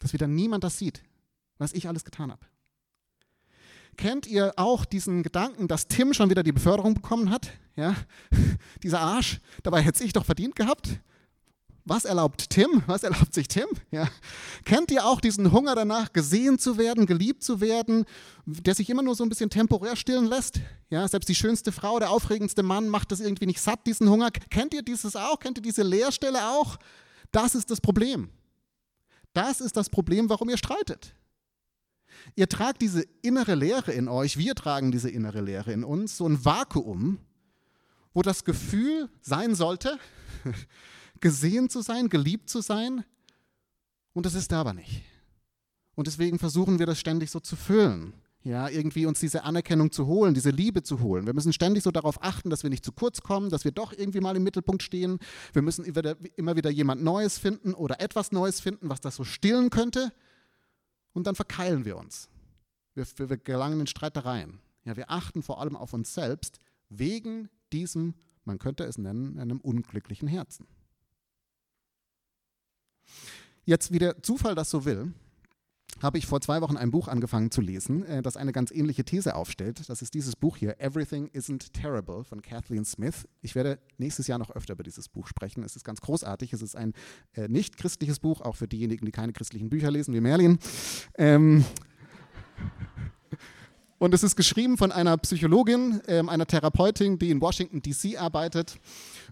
Dass 0.00 0.12
wieder 0.12 0.26
niemand 0.26 0.64
das 0.64 0.78
sieht, 0.78 1.02
was 1.58 1.72
ich 1.72 1.88
alles 1.88 2.04
getan 2.04 2.30
habe. 2.30 2.44
Kennt 3.96 4.26
ihr 4.26 4.52
auch 4.56 4.84
diesen 4.84 5.22
Gedanken, 5.22 5.68
dass 5.68 5.88
Tim 5.88 6.12
schon 6.12 6.28
wieder 6.28 6.42
die 6.42 6.52
Beförderung 6.52 6.94
bekommen 6.94 7.30
hat? 7.30 7.50
Ja, 7.76 7.94
dieser 8.82 9.00
Arsch. 9.00 9.40
Dabei 9.62 9.82
hätte 9.82 10.04
ich 10.04 10.12
doch 10.12 10.24
verdient 10.24 10.54
gehabt. 10.54 11.00
Was 11.88 12.04
erlaubt 12.04 12.50
Tim? 12.50 12.82
Was 12.88 13.04
erlaubt 13.04 13.32
sich 13.32 13.46
Tim? 13.46 13.66
Ja. 13.92 14.08
Kennt 14.64 14.90
ihr 14.90 15.06
auch 15.06 15.20
diesen 15.20 15.52
Hunger 15.52 15.76
danach, 15.76 16.12
gesehen 16.12 16.58
zu 16.58 16.78
werden, 16.78 17.06
geliebt 17.06 17.44
zu 17.44 17.60
werden, 17.60 18.04
der 18.44 18.74
sich 18.74 18.90
immer 18.90 19.02
nur 19.02 19.14
so 19.14 19.22
ein 19.24 19.28
bisschen 19.28 19.50
temporär 19.50 19.94
stillen 19.94 20.26
lässt? 20.26 20.58
Ja, 20.90 21.06
selbst 21.06 21.28
die 21.28 21.36
schönste 21.36 21.70
Frau, 21.70 22.00
der 22.00 22.10
aufregendste 22.10 22.64
Mann 22.64 22.88
macht 22.88 23.12
das 23.12 23.20
irgendwie 23.20 23.46
nicht 23.46 23.60
satt, 23.60 23.86
diesen 23.86 24.10
Hunger. 24.10 24.32
Kennt 24.32 24.74
ihr 24.74 24.82
dieses 24.82 25.14
auch? 25.14 25.38
Kennt 25.38 25.58
ihr 25.58 25.62
diese 25.62 25.84
Leerstelle 25.84 26.48
auch? 26.48 26.76
Das 27.30 27.54
ist 27.54 27.70
das 27.70 27.80
Problem. 27.80 28.30
Das 29.36 29.60
ist 29.60 29.76
das 29.76 29.90
Problem, 29.90 30.30
warum 30.30 30.48
ihr 30.48 30.56
streitet. 30.56 31.14
Ihr 32.36 32.48
tragt 32.48 32.80
diese 32.80 33.02
innere 33.20 33.54
Leere 33.54 33.92
in 33.92 34.08
euch, 34.08 34.38
wir 34.38 34.54
tragen 34.54 34.90
diese 34.90 35.10
innere 35.10 35.42
Leere 35.42 35.74
in 35.74 35.84
uns, 35.84 36.16
so 36.16 36.26
ein 36.26 36.42
Vakuum, 36.42 37.18
wo 38.14 38.22
das 38.22 38.44
Gefühl 38.44 39.10
sein 39.20 39.54
sollte, 39.54 39.98
gesehen 41.20 41.68
zu 41.68 41.82
sein, 41.82 42.08
geliebt 42.08 42.48
zu 42.48 42.62
sein. 42.62 43.04
Und 44.14 44.24
das 44.24 44.32
ist 44.32 44.52
da 44.52 44.62
aber 44.62 44.72
nicht. 44.72 45.02
Und 45.96 46.06
deswegen 46.06 46.38
versuchen 46.38 46.78
wir 46.78 46.86
das 46.86 46.98
ständig 46.98 47.30
so 47.30 47.38
zu 47.38 47.56
füllen. 47.56 48.14
Ja, 48.46 48.68
irgendwie 48.68 49.06
uns 49.06 49.18
diese 49.18 49.42
Anerkennung 49.42 49.90
zu 49.90 50.06
holen, 50.06 50.32
diese 50.32 50.50
Liebe 50.50 50.84
zu 50.84 51.00
holen. 51.00 51.26
Wir 51.26 51.34
müssen 51.34 51.52
ständig 51.52 51.82
so 51.82 51.90
darauf 51.90 52.22
achten, 52.22 52.48
dass 52.48 52.62
wir 52.62 52.70
nicht 52.70 52.84
zu 52.84 52.92
kurz 52.92 53.20
kommen, 53.22 53.50
dass 53.50 53.64
wir 53.64 53.72
doch 53.72 53.92
irgendwie 53.92 54.20
mal 54.20 54.36
im 54.36 54.44
Mittelpunkt 54.44 54.84
stehen. 54.84 55.18
Wir 55.52 55.62
müssen 55.62 55.84
immer 55.84 56.54
wieder 56.54 56.70
jemand 56.70 57.02
Neues 57.02 57.38
finden 57.38 57.74
oder 57.74 58.00
etwas 58.00 58.30
Neues 58.30 58.60
finden, 58.60 58.88
was 58.88 59.00
das 59.00 59.16
so 59.16 59.24
stillen 59.24 59.68
könnte. 59.68 60.12
Und 61.12 61.26
dann 61.26 61.34
verkeilen 61.34 61.84
wir 61.84 61.96
uns. 61.96 62.28
Wir, 62.94 63.04
wir, 63.16 63.30
wir 63.30 63.36
gelangen 63.36 63.80
in 63.80 63.88
Streitereien. 63.88 64.60
Ja, 64.84 64.96
wir 64.96 65.10
achten 65.10 65.42
vor 65.42 65.60
allem 65.60 65.74
auf 65.74 65.92
uns 65.92 66.14
selbst 66.14 66.60
wegen 66.88 67.48
diesem, 67.72 68.14
man 68.44 68.60
könnte 68.60 68.84
es 68.84 68.96
nennen, 68.96 69.40
einem 69.40 69.60
unglücklichen 69.60 70.28
Herzen. 70.28 70.68
Jetzt, 73.64 73.90
wie 73.90 73.98
der 73.98 74.22
Zufall 74.22 74.54
das 74.54 74.70
so 74.70 74.84
will, 74.84 75.12
habe 76.02 76.18
ich 76.18 76.26
vor 76.26 76.40
zwei 76.40 76.60
Wochen 76.60 76.76
ein 76.76 76.90
Buch 76.90 77.08
angefangen 77.08 77.50
zu 77.50 77.60
lesen, 77.60 78.04
äh, 78.04 78.22
das 78.22 78.36
eine 78.36 78.52
ganz 78.52 78.70
ähnliche 78.70 79.04
These 79.04 79.34
aufstellt. 79.34 79.88
Das 79.88 80.02
ist 80.02 80.14
dieses 80.14 80.36
Buch 80.36 80.56
hier, 80.56 80.80
Everything 80.80 81.28
Isn't 81.28 81.72
Terrible 81.72 82.24
von 82.24 82.42
Kathleen 82.42 82.84
Smith. 82.84 83.26
Ich 83.42 83.54
werde 83.54 83.78
nächstes 83.98 84.26
Jahr 84.26 84.38
noch 84.38 84.50
öfter 84.50 84.74
über 84.74 84.82
dieses 84.82 85.08
Buch 85.08 85.26
sprechen. 85.26 85.62
Es 85.62 85.76
ist 85.76 85.84
ganz 85.84 86.00
großartig. 86.00 86.52
Es 86.52 86.62
ist 86.62 86.76
ein 86.76 86.92
äh, 87.34 87.48
nicht 87.48 87.76
christliches 87.76 88.18
Buch, 88.18 88.40
auch 88.40 88.56
für 88.56 88.68
diejenigen, 88.68 89.06
die 89.06 89.12
keine 89.12 89.32
christlichen 89.32 89.70
Bücher 89.70 89.90
lesen, 89.90 90.14
wie 90.14 90.20
Merlin. 90.20 90.58
Ähm 91.16 91.64
und 93.98 94.12
es 94.12 94.22
ist 94.22 94.36
geschrieben 94.36 94.76
von 94.76 94.92
einer 94.92 95.16
Psychologin, 95.16 96.02
ähm, 96.06 96.28
einer 96.28 96.46
Therapeutin, 96.46 97.18
die 97.18 97.30
in 97.30 97.40
Washington, 97.40 97.80
D.C. 97.80 98.18
arbeitet 98.18 98.78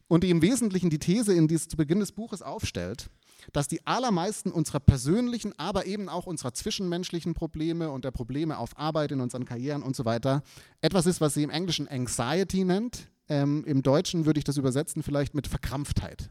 und 0.08 0.24
die 0.24 0.30
im 0.30 0.40
Wesentlichen 0.40 0.88
die 0.88 0.98
These 0.98 1.34
in 1.34 1.48
dieses, 1.48 1.68
zu 1.68 1.76
Beginn 1.76 2.00
des 2.00 2.12
Buches 2.12 2.40
aufstellt, 2.40 3.10
dass 3.52 3.68
die 3.68 3.86
allermeisten 3.86 4.50
unserer 4.50 4.80
persönlichen, 4.80 5.52
aber 5.58 5.86
eben 5.86 6.08
auch 6.08 6.26
unserer 6.26 6.54
zwischenmenschlichen 6.54 7.34
Probleme 7.34 7.90
und 7.90 8.04
der 8.04 8.10
Probleme 8.10 8.58
auf 8.58 8.78
Arbeit, 8.78 9.12
in 9.12 9.20
unseren 9.20 9.44
Karrieren 9.44 9.82
und 9.82 9.96
so 9.96 10.04
weiter 10.04 10.42
etwas 10.80 11.06
ist, 11.06 11.20
was 11.20 11.34
sie 11.34 11.42
im 11.42 11.50
Englischen 11.50 11.88
Anxiety 11.88 12.64
nennt. 12.64 13.08
Ähm, 13.28 13.64
Im 13.66 13.82
Deutschen 13.82 14.26
würde 14.26 14.38
ich 14.38 14.44
das 14.44 14.56
übersetzen 14.56 15.02
vielleicht 15.02 15.34
mit 15.34 15.46
Verkrampftheit. 15.46 16.30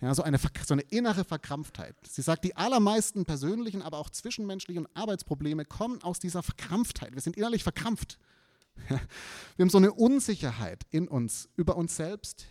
Ja, 0.00 0.14
so, 0.14 0.22
eine, 0.22 0.38
so 0.38 0.74
eine 0.74 0.82
innere 0.82 1.24
Verkrampftheit. 1.24 1.96
Sie 2.06 2.22
sagt, 2.22 2.44
die 2.44 2.56
allermeisten 2.56 3.24
persönlichen, 3.24 3.80
aber 3.80 3.98
auch 3.98 4.10
zwischenmenschlichen 4.10 4.86
Arbeitsprobleme 4.94 5.64
kommen 5.64 6.02
aus 6.02 6.18
dieser 6.18 6.42
Verkrampftheit. 6.42 7.14
Wir 7.14 7.22
sind 7.22 7.36
innerlich 7.36 7.62
verkrampft. 7.62 8.18
Wir 8.88 8.98
haben 9.60 9.70
so 9.70 9.78
eine 9.78 9.92
Unsicherheit 9.92 10.82
in 10.90 11.08
uns, 11.08 11.48
über 11.56 11.76
uns 11.76 11.96
selbst, 11.96 12.46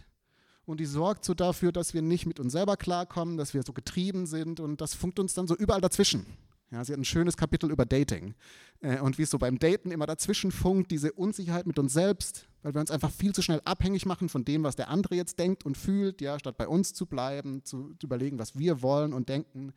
und 0.65 0.79
die 0.79 0.85
sorgt 0.85 1.25
so 1.25 1.33
dafür, 1.33 1.71
dass 1.71 1.93
wir 1.93 2.01
nicht 2.01 2.25
mit 2.25 2.39
uns 2.39 2.53
selber 2.53 2.77
klarkommen, 2.77 3.37
dass 3.37 3.53
wir 3.53 3.63
so 3.63 3.73
getrieben 3.73 4.25
sind 4.25 4.59
und 4.59 4.81
das 4.81 4.93
funkt 4.93 5.19
uns 5.19 5.33
dann 5.33 5.47
so 5.47 5.55
überall 5.55 5.81
dazwischen. 5.81 6.25
Ja, 6.71 6.83
sie 6.83 6.93
hat 6.93 6.99
ein 6.99 7.05
schönes 7.05 7.37
Kapitel 7.37 7.69
über 7.69 7.85
Dating 7.85 8.33
äh, 8.81 8.99
und 8.99 9.19
wie 9.19 9.23
es 9.23 9.29
so 9.29 9.37
beim 9.37 9.59
Daten 9.59 9.91
immer 9.91 10.07
dazwischen 10.07 10.51
funkt, 10.51 10.89
diese 10.89 11.11
Unsicherheit 11.13 11.67
mit 11.67 11.77
uns 11.77 11.93
selbst, 11.93 12.47
weil 12.63 12.73
wir 12.73 12.81
uns 12.81 12.89
einfach 12.89 13.11
viel 13.11 13.33
zu 13.35 13.43
schnell 13.43 13.61
abhängig 13.63 14.07
machen 14.07 14.27
von 14.27 14.43
dem, 14.43 14.63
was 14.63 14.75
der 14.75 14.89
andere 14.89 15.13
jetzt 15.13 15.37
denkt 15.37 15.65
und 15.65 15.77
fühlt, 15.77 16.19
ja, 16.19 16.39
statt 16.39 16.57
bei 16.57 16.67
uns 16.67 16.93
zu 16.95 17.05
bleiben, 17.05 17.63
zu, 17.63 17.93
zu 17.99 18.07
überlegen, 18.07 18.39
was 18.39 18.57
wir 18.57 18.81
wollen 18.81 19.13
und 19.13 19.29
denken. 19.29 19.71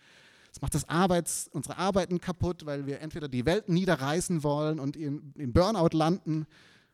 Das 0.51 0.63
macht 0.63 0.75
das 0.75 0.89
Arbeits, 0.89 1.51
unsere 1.53 1.77
Arbeiten 1.77 2.19
kaputt, 2.19 2.65
weil 2.65 2.87
wir 2.87 3.01
entweder 3.01 3.29
die 3.29 3.45
Welt 3.45 3.69
niederreißen 3.69 4.43
wollen 4.43 4.81
und 4.81 4.97
in, 4.97 5.35
in 5.37 5.53
Burnout 5.53 5.95
landen, 5.95 6.47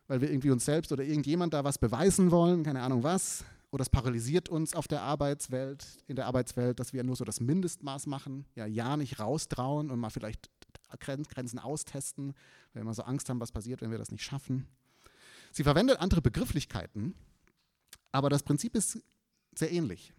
weil 0.09 0.21
wir 0.21 0.33
irgendwie 0.33 0.51
uns 0.51 0.65
selbst 0.65 0.91
oder 0.91 1.05
irgendjemand 1.05 1.55
da 1.55 1.63
was 1.63 1.79
beweisen 1.79 2.33
wollen, 2.33 2.65
keine 2.65 2.83
Ahnung 2.83 3.05
was, 3.05 3.45
oder 3.73 3.83
es 3.83 3.89
paralysiert 3.89 4.51
uns 4.51 4.75
auf 4.75 4.87
der 4.87 5.01
Arbeitswelt, 5.01 5.87
in 6.07 6.15
der 6.15 6.27
Arbeitswelt, 6.27 6.79
dass 6.79 6.93
wir 6.93 7.03
nur 7.03 7.17
so 7.17 7.25
das 7.25 7.41
Mindestmaß 7.41 8.07
machen, 8.07 8.45
ja, 8.55 8.67
ja 8.67 8.97
nicht 8.99 9.19
raustrauen 9.19 9.91
und 9.91 9.99
mal 9.99 10.11
vielleicht 10.11 10.51
Grenzen 10.99 11.59
austesten, 11.59 12.29
weil 12.29 12.75
wir 12.75 12.83
immer 12.83 12.93
so 12.93 13.03
Angst 13.03 13.31
haben, 13.31 13.41
was 13.41 13.51
passiert, 13.51 13.81
wenn 13.81 13.91
wir 13.91 13.97
das 13.97 14.11
nicht 14.11 14.23
schaffen. 14.23 14.69
Sie 15.51 15.65
verwendet 15.65 16.01
andere 16.01 16.21
Begrifflichkeiten, 16.21 17.15
aber 18.13 18.29
das 18.29 18.43
Prinzip 18.43 18.77
ist 18.77 18.99
sehr 19.55 19.73
ähnlich. 19.73 20.13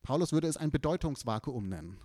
Paulus 0.00 0.32
würde 0.32 0.48
es 0.48 0.56
ein 0.56 0.70
Bedeutungsvakuum 0.70 1.68
nennen. 1.68 1.98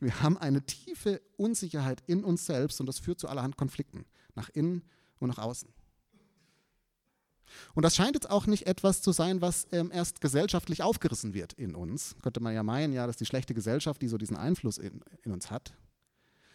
Wir 0.00 0.20
haben 0.20 0.36
eine 0.36 0.60
tiefe 0.60 1.22
Unsicherheit 1.38 2.02
in 2.06 2.22
uns 2.22 2.44
selbst 2.44 2.80
und 2.80 2.86
das 2.86 2.98
führt 2.98 3.18
zu 3.18 3.28
allerhand 3.28 3.56
Konflikten, 3.56 4.04
nach 4.34 4.50
innen 4.50 4.82
und 5.20 5.28
nach 5.28 5.38
außen. 5.38 5.72
Und 7.74 7.84
das 7.84 7.96
scheint 7.96 8.14
jetzt 8.14 8.30
auch 8.30 8.46
nicht 8.46 8.66
etwas 8.66 9.02
zu 9.02 9.12
sein, 9.12 9.40
was 9.40 9.66
ähm, 9.72 9.90
erst 9.92 10.20
gesellschaftlich 10.20 10.82
aufgerissen 10.82 11.34
wird 11.34 11.52
in 11.54 11.74
uns. 11.74 12.16
Könnte 12.22 12.40
man 12.40 12.54
ja 12.54 12.62
meinen, 12.62 12.92
ja, 12.92 13.06
das 13.06 13.14
ist 13.14 13.20
die 13.20 13.26
schlechte 13.26 13.54
Gesellschaft, 13.54 14.02
die 14.02 14.08
so 14.08 14.18
diesen 14.18 14.36
Einfluss 14.36 14.78
in, 14.78 15.00
in 15.22 15.32
uns 15.32 15.50
hat. 15.50 15.74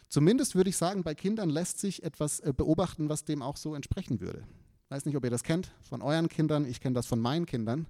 Zumindest 0.08 0.56
würde 0.56 0.70
ich 0.70 0.78
sagen, 0.78 1.04
bei 1.04 1.16
Kindern 1.16 1.50
lässt 1.50 1.80
sich 1.80 2.04
etwas 2.04 2.40
äh, 2.40 2.54
beobachten, 2.56 3.10
was 3.10 3.26
dem 3.26 3.42
auch 3.42 3.58
so 3.58 3.76
entsprechen 3.76 4.22
würde. 4.22 4.44
Weiß 4.90 5.06
nicht, 5.06 5.18
ob 5.18 5.24
ihr 5.24 5.32
das 5.32 5.44
kennt 5.44 5.72
von 5.82 6.02
euren 6.02 6.30
Kindern, 6.30 6.66
ich 6.66 6.80
kenne 6.80 6.94
das 6.94 7.08
von 7.08 7.20
meinen 7.20 7.46
Kindern. 7.46 7.88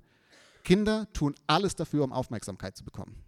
Kinder 0.64 1.08
tun 1.14 1.36
alles 1.46 1.76
dafür, 1.76 2.04
um 2.04 2.14
Aufmerksamkeit 2.14 2.76
zu 2.78 2.84
bekommen. 2.84 3.22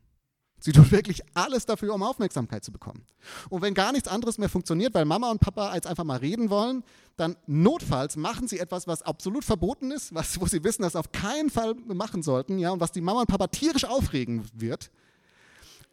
Sie 0.59 0.71
tun 0.71 0.89
wirklich 0.91 1.21
alles 1.35 1.65
dafür, 1.65 1.93
um 1.93 2.01
Aufmerksamkeit 2.01 2.63
zu 2.63 2.71
bekommen. 2.71 3.03
Und 3.49 3.61
wenn 3.61 3.75
gar 3.75 3.91
nichts 3.91 4.07
anderes 4.07 4.39
mehr 4.39 4.49
funktioniert, 4.49 4.93
weil 4.95 5.05
Mama 5.05 5.29
und 5.29 5.39
Papa 5.39 5.75
jetzt 5.75 5.85
einfach 5.85 6.03
mal 6.03 6.17
reden 6.17 6.49
wollen, 6.49 6.83
dann 7.15 7.35
notfalls 7.45 8.15
machen 8.15 8.47
sie 8.47 8.59
etwas, 8.59 8.87
was 8.87 9.03
absolut 9.03 9.45
verboten 9.45 9.91
ist, 9.91 10.15
was, 10.15 10.39
wo 10.41 10.47
sie 10.47 10.63
wissen, 10.63 10.81
dass 10.81 10.93
sie 10.93 10.99
auf 10.99 11.11
keinen 11.11 11.51
Fall 11.51 11.75
machen 11.85 12.23
sollten, 12.23 12.57
ja, 12.57 12.71
und 12.71 12.79
was 12.79 12.91
die 12.91 13.01
Mama 13.01 13.21
und 13.21 13.27
Papa 13.27 13.47
tierisch 13.47 13.85
aufregen 13.85 14.45
wird. 14.53 14.89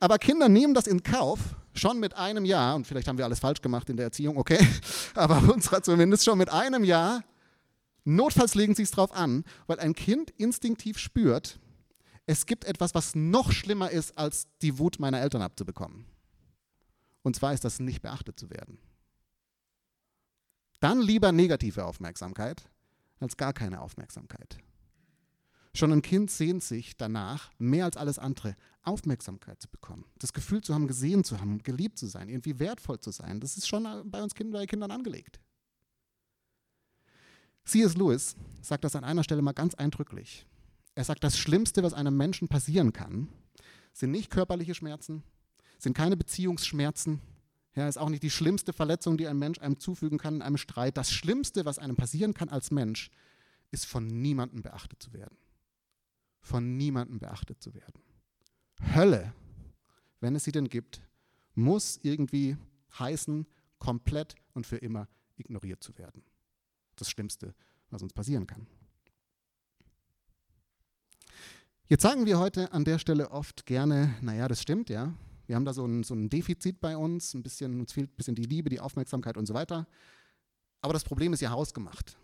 Aber 0.01 0.19
Kinder 0.19 0.49
nehmen 0.49 0.75
das 0.75 0.87
in 0.87 1.03
Kauf, 1.03 1.41
schon 1.75 2.01
mit 2.01 2.17
einem 2.17 2.45
Jahr, 2.45 2.75
und 2.75 2.87
vielleicht 2.87 3.09
haben 3.09 3.19
wir 3.19 3.25
alles 3.25 3.41
falsch 3.41 3.61
gemacht 3.61 3.89
in 3.91 3.97
der 3.97 4.07
Erziehung, 4.07 4.37
okay, 4.39 4.59
aber 5.15 5.43
unserer 5.53 5.83
zumindest 5.83 6.25
schon 6.25 6.39
mit 6.39 6.51
einem 6.51 6.85
Jahr, 6.85 7.23
notfalls 8.05 8.55
legen 8.55 8.75
sie 8.75 8.83
es 8.83 8.91
drauf 8.91 9.13
an, 9.13 9.45
weil 9.67 9.79
ein 9.79 9.95
Kind 9.95 10.31
instinktiv 10.37 10.99
spürt, 10.99 11.59
es 12.27 12.47
gibt 12.47 12.65
etwas, 12.65 12.95
was 12.95 13.15
noch 13.15 13.53
schlimmer 13.53 13.91
ist, 13.91 14.17
als 14.17 14.47
die 14.63 14.79
Wut 14.79 14.99
meiner 14.99 15.21
Eltern 15.21 15.43
abzubekommen. 15.43 16.07
Und 17.23 17.37
zwar 17.37 17.53
ist 17.53 17.65
das 17.65 17.81
nicht 17.81 18.03
beachtet 18.03 18.39
zu 18.39 18.51
werden. 18.51 18.79
Dann 20.81 21.01
lieber 21.01 21.33
negative 21.33 21.85
Aufmerksamkeit 21.85 22.69
als 23.21 23.37
gar 23.37 23.53
keine 23.53 23.81
Aufmerksamkeit. 23.81 24.59
Schon 25.75 25.93
ein 25.93 26.03
Kind 26.03 26.31
sehnt 26.31 26.63
sich 26.63 26.97
danach, 26.97 27.51
mehr 27.59 27.87
als 27.87 27.97
alles 27.97 28.19
andere, 28.19 28.55
Aufmerksamkeit 28.83 29.61
zu 29.61 29.69
bekommen. 29.69 30.05
Das 30.19 30.33
Gefühl 30.33 30.61
zu 30.61 30.75
haben, 30.75 30.87
gesehen 30.87 31.25
zu 31.25 31.41
haben, 31.41 31.63
geliebt 31.63 31.99
zu 31.99 32.07
sein, 32.07 32.29
irgendwie 32.29 32.59
wertvoll 32.59 33.01
zu 33.01 33.11
sein. 33.11 33.41
Das 33.41 33.57
ist 33.57 33.67
schon 33.67 33.85
bei 34.11 34.23
uns 34.23 34.35
Kindern, 34.35 34.61
bei 34.61 34.67
Kindern 34.67 34.91
angelegt. 34.91 35.41
C.S. 37.65 37.97
Lewis 37.97 38.37
sagt 38.61 38.85
das 38.85 38.95
an 38.95 39.05
einer 39.05 39.25
Stelle 39.25 39.43
mal 39.43 39.53
ganz 39.53 39.75
eindrücklich. 39.75 40.47
Er 40.95 41.05
sagt, 41.05 41.25
das 41.25 41.39
Schlimmste, 41.39 41.83
was 41.83 41.93
einem 41.93 42.17
Menschen 42.17 42.49
passieren 42.49 42.93
kann, 42.93 43.29
sind 43.93 44.11
nicht 44.11 44.31
körperliche 44.31 44.75
Schmerzen, 44.75 45.23
sind 45.79 45.97
keine 45.97 46.17
Beziehungsschmerzen, 46.17 47.21
ja, 47.75 47.89
ist 47.89 47.99
auch 47.99 48.09
nicht 48.09 48.23
die 48.23 48.31
schlimmste 48.31 48.73
Verletzung, 48.73 49.17
die 49.17 49.27
ein 49.27 49.39
Mensch 49.39 49.59
einem 49.59 49.81
zufügen 49.81 50.19
kann 50.19 50.37
in 50.37 50.43
einem 50.43 50.57
Streit. 50.57 50.97
Das 50.97 51.11
Schlimmste, 51.11 51.65
was 51.65 51.81
einem 51.81 51.97
passieren 51.97 52.33
kann 52.33 52.49
als 52.49 52.71
Mensch, 52.71 53.11
ist 53.73 53.87
von 53.87 54.07
niemandem 54.07 54.63
beachtet 54.63 55.03
zu 55.03 55.13
werden. 55.13 55.37
Von 56.41 56.77
niemandem 56.77 57.19
beachtet 57.19 57.61
zu 57.61 57.75
werden. 57.75 58.01
Hölle, 58.95 59.33
wenn 60.21 60.37
es 60.37 60.45
sie 60.45 60.53
denn 60.53 60.69
gibt, 60.69 61.03
muss 61.55 61.99
irgendwie 62.03 62.57
heißen, 62.99 63.47
komplett 63.79 64.37
und 64.53 64.67
für 64.67 64.77
immer 64.77 65.09
ignoriert 65.37 65.83
zu 65.83 65.99
werden. 65.99 66.23
Das 66.95 67.11
Schlimmste, 67.11 67.55
was 67.91 68.03
uns 68.03 68.13
passieren 68.13 68.47
kann. 68.47 68.69
Jetzt 71.87 72.03
sagen 72.03 72.25
wir 72.25 72.39
heute 72.39 72.73
an 72.73 72.85
der 72.85 72.99
Stelle 72.99 73.31
oft 73.31 73.67
gerne, 73.67 74.15
naja, 74.23 74.49
das 74.49 74.63
stimmt, 74.63 74.89
ja. 74.89 75.13
Wir 75.47 75.55
haben 75.55 75.67
da 75.67 75.75
so 75.75 75.85
ein, 75.85 76.03
so 76.03 76.15
ein 76.15 76.31
Defizit 76.31 76.81
bei 76.81 76.97
uns, 76.97 77.35
ein 77.35 77.43
bisschen, 77.43 77.79
uns 77.79 77.93
fehlt 77.93 78.11
ein 78.11 78.17
bisschen 78.17 78.35
die 78.35 78.45
Liebe, 78.45 78.71
die 78.71 78.81
Aufmerksamkeit 78.81 79.37
und 79.37 79.45
so 79.45 79.53
weiter. 79.53 79.87
Aber 80.81 80.95
das 80.95 81.05
Problem 81.05 81.35
ist 81.35 81.43
ja 81.43 81.51
hausgemacht. 81.51 82.17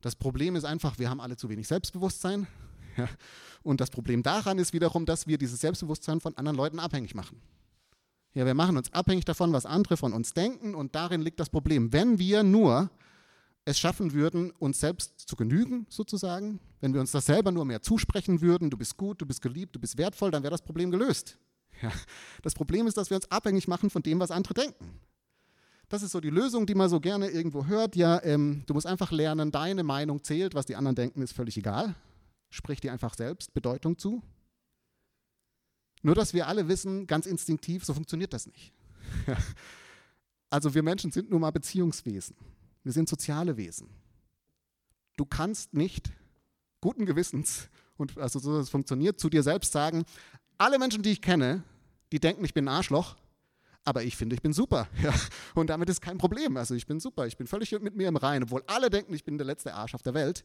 Das 0.00 0.16
Problem 0.16 0.56
ist 0.56 0.64
einfach, 0.64 0.98
wir 0.98 1.10
haben 1.10 1.20
alle 1.20 1.36
zu 1.36 1.48
wenig 1.48 1.68
Selbstbewusstsein. 1.68 2.46
Ja. 2.96 3.08
Und 3.62 3.80
das 3.80 3.90
Problem 3.90 4.24
daran 4.24 4.58
ist 4.58 4.72
wiederum, 4.72 5.06
dass 5.06 5.28
wir 5.28 5.38
dieses 5.38 5.60
Selbstbewusstsein 5.60 6.18
von 6.20 6.36
anderen 6.36 6.56
Leuten 6.56 6.80
abhängig 6.80 7.14
machen. 7.14 7.40
Ja, 8.34 8.44
wir 8.44 8.54
machen 8.54 8.76
uns 8.76 8.92
abhängig 8.92 9.24
davon, 9.24 9.52
was 9.52 9.66
andere 9.66 9.96
von 9.96 10.12
uns 10.12 10.34
denken 10.34 10.74
und 10.74 10.96
darin 10.96 11.22
liegt 11.22 11.38
das 11.38 11.48
Problem. 11.48 11.92
Wenn 11.92 12.18
wir 12.18 12.42
nur 12.42 12.90
es 13.64 13.78
schaffen 13.78 14.12
würden, 14.12 14.50
uns 14.52 14.80
selbst 14.80 15.20
zu 15.20 15.36
genügen, 15.36 15.86
sozusagen, 15.90 16.60
wenn 16.80 16.94
wir 16.94 17.00
uns 17.00 17.12
das 17.12 17.26
selber 17.26 17.52
nur 17.52 17.64
mehr 17.64 17.82
zusprechen 17.82 18.40
würden, 18.40 18.70
du 18.70 18.78
bist 18.78 18.96
gut, 18.96 19.20
du 19.20 19.26
bist 19.26 19.42
geliebt, 19.42 19.76
du 19.76 19.80
bist 19.80 19.98
wertvoll, 19.98 20.30
dann 20.30 20.42
wäre 20.42 20.52
das 20.52 20.62
Problem 20.62 20.90
gelöst. 20.90 21.38
Ja. 21.80 21.92
Das 22.42 22.54
Problem 22.54 22.88
ist, 22.88 22.96
dass 22.96 23.08
wir 23.08 23.16
uns 23.16 23.30
abhängig 23.30 23.68
machen 23.68 23.88
von 23.88 24.02
dem, 24.02 24.18
was 24.18 24.32
andere 24.32 24.52
denken. 24.52 24.98
Das 25.88 26.02
ist 26.02 26.10
so 26.10 26.20
die 26.20 26.30
Lösung, 26.30 26.66
die 26.66 26.74
man 26.74 26.88
so 26.88 26.98
gerne 26.98 27.28
irgendwo 27.28 27.66
hört. 27.66 27.94
Ja, 27.94 28.20
ähm, 28.24 28.64
du 28.66 28.74
musst 28.74 28.86
einfach 28.86 29.12
lernen, 29.12 29.52
deine 29.52 29.84
Meinung 29.84 30.24
zählt, 30.24 30.54
was 30.54 30.66
die 30.66 30.74
anderen 30.74 30.96
denken, 30.96 31.22
ist 31.22 31.32
völlig 31.32 31.56
egal. 31.56 31.94
Sprich 32.50 32.80
dir 32.80 32.92
einfach 32.92 33.14
selbst 33.14 33.54
Bedeutung 33.54 33.96
zu. 33.96 34.22
Nur, 36.02 36.14
dass 36.14 36.34
wir 36.34 36.46
alle 36.46 36.68
wissen, 36.68 37.06
ganz 37.06 37.26
instinktiv, 37.26 37.84
so 37.84 37.94
funktioniert 37.94 38.32
das 38.32 38.46
nicht. 38.46 38.72
also 40.50 40.74
wir 40.74 40.82
Menschen 40.82 41.10
sind 41.10 41.30
nun 41.30 41.40
mal 41.40 41.50
Beziehungswesen. 41.50 42.36
Wir 42.88 42.94
sind 42.94 43.06
soziale 43.06 43.58
Wesen. 43.58 43.90
Du 45.18 45.26
kannst 45.26 45.74
nicht 45.74 46.10
guten 46.80 47.04
Gewissens, 47.04 47.68
und 47.98 48.16
also 48.16 48.38
so 48.38 48.56
das 48.56 48.70
funktioniert, 48.70 49.20
zu 49.20 49.28
dir 49.28 49.42
selbst 49.42 49.72
sagen, 49.72 50.06
alle 50.56 50.78
Menschen, 50.78 51.02
die 51.02 51.10
ich 51.10 51.20
kenne, 51.20 51.64
die 52.12 52.18
denken, 52.18 52.46
ich 52.46 52.54
bin 52.54 52.64
ein 52.64 52.74
Arschloch, 52.74 53.16
aber 53.84 54.04
ich 54.04 54.16
finde, 54.16 54.36
ich 54.36 54.40
bin 54.40 54.54
super. 54.54 54.88
Ja. 55.02 55.12
Und 55.54 55.68
damit 55.68 55.90
ist 55.90 56.00
kein 56.00 56.16
Problem. 56.16 56.56
Also 56.56 56.74
ich 56.74 56.86
bin 56.86 56.98
super, 56.98 57.26
ich 57.26 57.36
bin 57.36 57.46
völlig 57.46 57.78
mit 57.78 57.94
mir 57.94 58.08
im 58.08 58.16
Reinen, 58.16 58.44
obwohl 58.44 58.62
alle 58.66 58.88
denken, 58.88 59.12
ich 59.12 59.22
bin 59.22 59.36
der 59.36 59.46
letzte 59.46 59.74
Arsch 59.74 59.94
auf 59.94 60.02
der 60.02 60.14
Welt. 60.14 60.42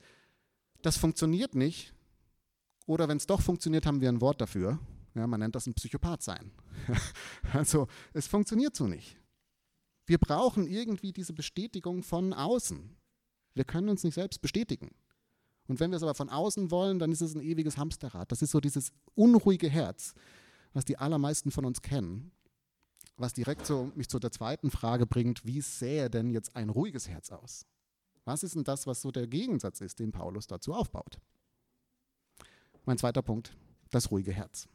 Das 0.81 0.97
funktioniert 0.97 1.55
nicht. 1.55 1.93
Oder 2.87 3.07
wenn 3.07 3.15
es 3.15 3.25
doch 3.25 3.39
funktioniert, 3.39 3.85
haben 3.85 4.01
wir 4.01 4.09
ein 4.09 4.19
Wort 4.19 4.41
dafür. 4.41 4.79
Ja, 5.15 5.27
man 5.27 5.39
nennt 5.39 5.55
das 5.55 5.65
ein 5.65 5.75
Psychopath 5.75 6.23
sein. 6.23 6.51
also 7.53 7.87
es 8.11 8.27
funktioniert 8.27 8.75
so 8.75 8.85
nicht. 8.85 9.15
Wir 10.05 10.17
brauchen 10.17 10.67
irgendwie 10.67 11.13
diese 11.13 11.33
Bestätigung 11.33 12.03
von 12.03 12.33
außen. 12.33 12.95
Wir 13.53 13.63
können 13.63 13.89
uns 13.89 14.03
nicht 14.03 14.15
selbst 14.15 14.41
bestätigen. 14.41 14.91
Und 15.67 15.79
wenn 15.79 15.91
wir 15.91 15.97
es 15.97 16.03
aber 16.03 16.15
von 16.15 16.29
außen 16.29 16.71
wollen, 16.71 16.99
dann 16.99 17.11
ist 17.11 17.21
es 17.21 17.35
ein 17.35 17.41
ewiges 17.41 17.77
Hamsterrad. 17.77 18.31
Das 18.31 18.41
ist 18.41 18.51
so 18.51 18.59
dieses 18.59 18.91
unruhige 19.15 19.69
Herz, 19.69 20.13
was 20.73 20.83
die 20.83 20.97
allermeisten 20.97 21.51
von 21.51 21.63
uns 21.63 21.81
kennen 21.81 22.31
was 23.17 23.33
direkt 23.33 23.65
so 23.65 23.91
mich 23.95 24.09
zu 24.09 24.19
der 24.19 24.31
zweiten 24.31 24.71
Frage 24.71 25.05
bringt, 25.05 25.45
wie 25.45 25.61
sähe 25.61 26.09
denn 26.09 26.29
jetzt 26.29 26.55
ein 26.55 26.69
ruhiges 26.69 27.07
Herz 27.07 27.31
aus? 27.31 27.65
Was 28.25 28.43
ist 28.43 28.55
denn 28.55 28.63
das, 28.63 28.87
was 28.87 29.01
so 29.01 29.11
der 29.11 29.27
Gegensatz 29.27 29.81
ist, 29.81 29.99
den 29.99 30.11
Paulus 30.11 30.47
dazu 30.47 30.73
aufbaut? 30.73 31.19
Mein 32.85 32.97
zweiter 32.97 33.21
Punkt, 33.21 33.55
das 33.91 34.11
ruhige 34.11 34.33
Herz. 34.33 34.67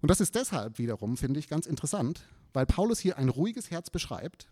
Und 0.00 0.10
das 0.10 0.20
ist 0.20 0.34
deshalb 0.34 0.78
wiederum, 0.78 1.16
finde 1.16 1.40
ich, 1.40 1.48
ganz 1.48 1.66
interessant, 1.66 2.22
weil 2.52 2.66
Paulus 2.66 2.98
hier 2.98 3.18
ein 3.18 3.28
ruhiges 3.28 3.70
Herz 3.70 3.90
beschreibt, 3.90 4.48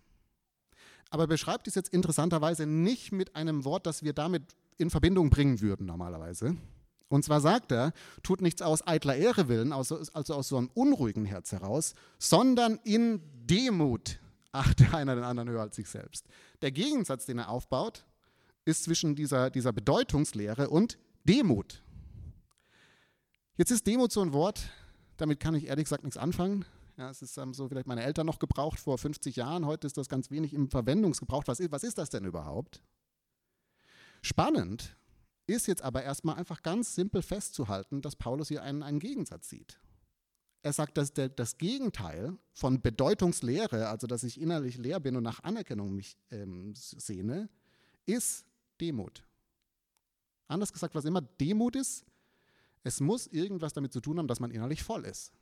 aber 1.11 1.27
beschreibt 1.27 1.69
es 1.69 1.75
jetzt 1.75 1.91
interessanterweise 1.91 2.67
nicht 2.67 3.13
mit 3.13 3.37
einem 3.37 3.65
Wort, 3.65 3.87
das 3.87 4.03
wir 4.03 4.13
damit 4.13 4.43
in 4.77 4.91
Verbindung 4.91 5.31
bringen 5.31 5.61
würden 5.61 5.87
normalerweise, 5.87 6.57
und 7.09 7.25
zwar 7.25 7.41
sagt 7.41 7.71
er, 7.71 7.93
tut 8.23 8.41
nichts 8.41 8.63
aus 8.63 8.87
eitler 8.87 9.17
Ehre 9.17 9.49
willen, 9.49 9.73
also, 9.73 10.01
also 10.13 10.35
aus 10.35 10.49
so 10.49 10.57
einem 10.57 10.71
unruhigen 10.75 11.25
Herz 11.25 11.53
heraus, 11.53 11.95
sondern 12.19 12.81
in 12.83 13.23
Demut 13.47 14.19
achte 14.53 14.93
einer 14.93 15.15
den 15.15 15.25
anderen 15.25 15.49
höher 15.49 15.63
als 15.63 15.77
sich 15.77 15.89
selbst. 15.89 16.27
Der 16.63 16.73
Gegensatz, 16.73 17.27
den 17.27 17.39
er 17.39 17.51
aufbaut, 17.51 18.05
ist 18.65 18.85
zwischen 18.85 19.15
dieser, 19.15 19.51
dieser 19.51 19.73
Bedeutungslehre 19.73 20.69
und 20.69 20.99
Demut. 21.25 21.83
Jetzt 23.57 23.71
ist 23.71 23.87
Demut 23.87 24.11
so 24.11 24.23
ein 24.23 24.33
Wort, 24.33 24.69
damit 25.17 25.41
kann 25.41 25.55
ich 25.55 25.67
ehrlich 25.67 25.85
gesagt 25.85 26.05
nichts 26.05 26.17
anfangen. 26.17 26.65
Ja, 26.97 27.11
es 27.11 27.21
ist 27.21 27.37
ähm, 27.37 27.53
so 27.53 27.69
vielleicht 27.69 27.87
meine 27.87 28.03
Eltern 28.03 28.27
noch 28.27 28.39
gebraucht 28.39 28.81
vor 28.81 28.97
50 28.97 29.37
Jahren. 29.37 29.67
Heute 29.67 29.87
ist 29.87 29.99
das 29.99 30.09
ganz 30.09 30.31
wenig 30.31 30.55
im 30.55 30.71
Verwendungsgebrauch. 30.71 31.45
Was 31.47 31.61
ist, 31.61 31.71
was 31.71 31.85
ist 31.85 31.99
das 31.99 32.11
denn 32.11 32.25
überhaupt? 32.25 32.83
Spannend 34.23 34.97
ist 35.47 35.67
jetzt 35.67 35.83
aber 35.83 36.03
erstmal 36.03 36.37
einfach 36.37 36.63
ganz 36.63 36.95
simpel 36.95 37.23
festzuhalten, 37.23 38.01
dass 38.03 38.17
Paulus 38.17 38.49
hier 38.49 38.63
einen, 38.63 38.83
einen 38.83 38.99
Gegensatz 38.99 39.49
sieht. 39.49 39.79
Er 40.63 40.73
sagt, 40.73 40.97
dass 40.97 41.13
der, 41.13 41.29
das 41.29 41.59
Gegenteil 41.59 42.37
von 42.53 42.83
Bedeutungslehre, 42.83 43.89
also 43.89 44.07
dass 44.07 44.25
ich 44.25 44.41
innerlich 44.41 44.79
leer 44.79 44.99
bin 44.99 45.17
und 45.17 45.23
nach 45.23 45.45
Anerkennung 45.45 45.95
mich 45.95 46.17
ähm, 46.31 46.73
sehne, 46.75 47.49
ist 48.05 48.45
Demut. 48.81 49.23
Anders 50.49 50.73
gesagt, 50.73 50.95
was 50.95 51.05
immer 51.05 51.21
Demut 51.21 51.77
ist, 51.77 52.05
es 52.87 53.01
muss 53.01 53.27
irgendwas 53.27 53.73
damit 53.73 53.93
zu 53.93 54.01
tun 54.01 54.19
haben, 54.19 54.29
dass 54.29 54.39
man 54.39 54.53
innerlich 54.53 54.85
voll 54.85 55.05
ist. 55.05 55.33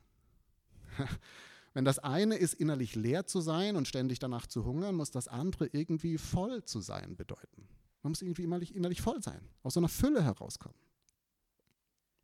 Wenn 1.75 1.85
das 1.85 1.99
eine 1.99 2.37
ist, 2.37 2.55
innerlich 2.55 2.95
leer 2.95 3.27
zu 3.27 3.39
sein 3.39 3.75
und 3.75 3.87
ständig 3.87 4.17
danach 4.17 4.47
zu 4.47 4.65
hungern, 4.65 4.95
muss 4.95 5.11
das 5.11 5.27
andere 5.27 5.67
irgendwie 5.67 6.17
voll 6.17 6.63
zu 6.63 6.79
sein 6.79 7.15
bedeuten. 7.15 7.67
Man 8.01 8.11
muss 8.11 8.21
irgendwie 8.21 8.43
innerlich, 8.43 8.73
innerlich 8.73 9.01
voll 9.01 9.21
sein, 9.21 9.41
aus 9.61 9.75
so 9.75 9.79
einer 9.79 9.89
Fülle 9.89 10.23
herauskommen. 10.23 10.77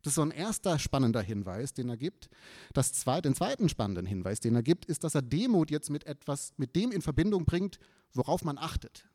Das 0.02 0.12
ist 0.12 0.14
so 0.16 0.22
ein 0.22 0.32
erster 0.32 0.80
spannender 0.80 1.22
Hinweis, 1.22 1.72
den 1.72 1.88
er 1.88 1.96
gibt. 1.96 2.28
Das 2.72 2.92
zweite, 2.92 3.28
den 3.28 3.36
zweiten 3.36 3.68
spannenden 3.68 4.06
Hinweis, 4.06 4.40
den 4.40 4.56
er 4.56 4.62
gibt, 4.64 4.86
ist, 4.86 5.04
dass 5.04 5.14
er 5.14 5.22
Demut 5.22 5.70
jetzt 5.70 5.90
mit 5.90 6.04
etwas, 6.04 6.52
mit 6.56 6.74
dem 6.74 6.90
in 6.90 7.02
Verbindung 7.02 7.44
bringt, 7.44 7.78
worauf 8.12 8.42
man 8.42 8.58
achtet. 8.58 9.08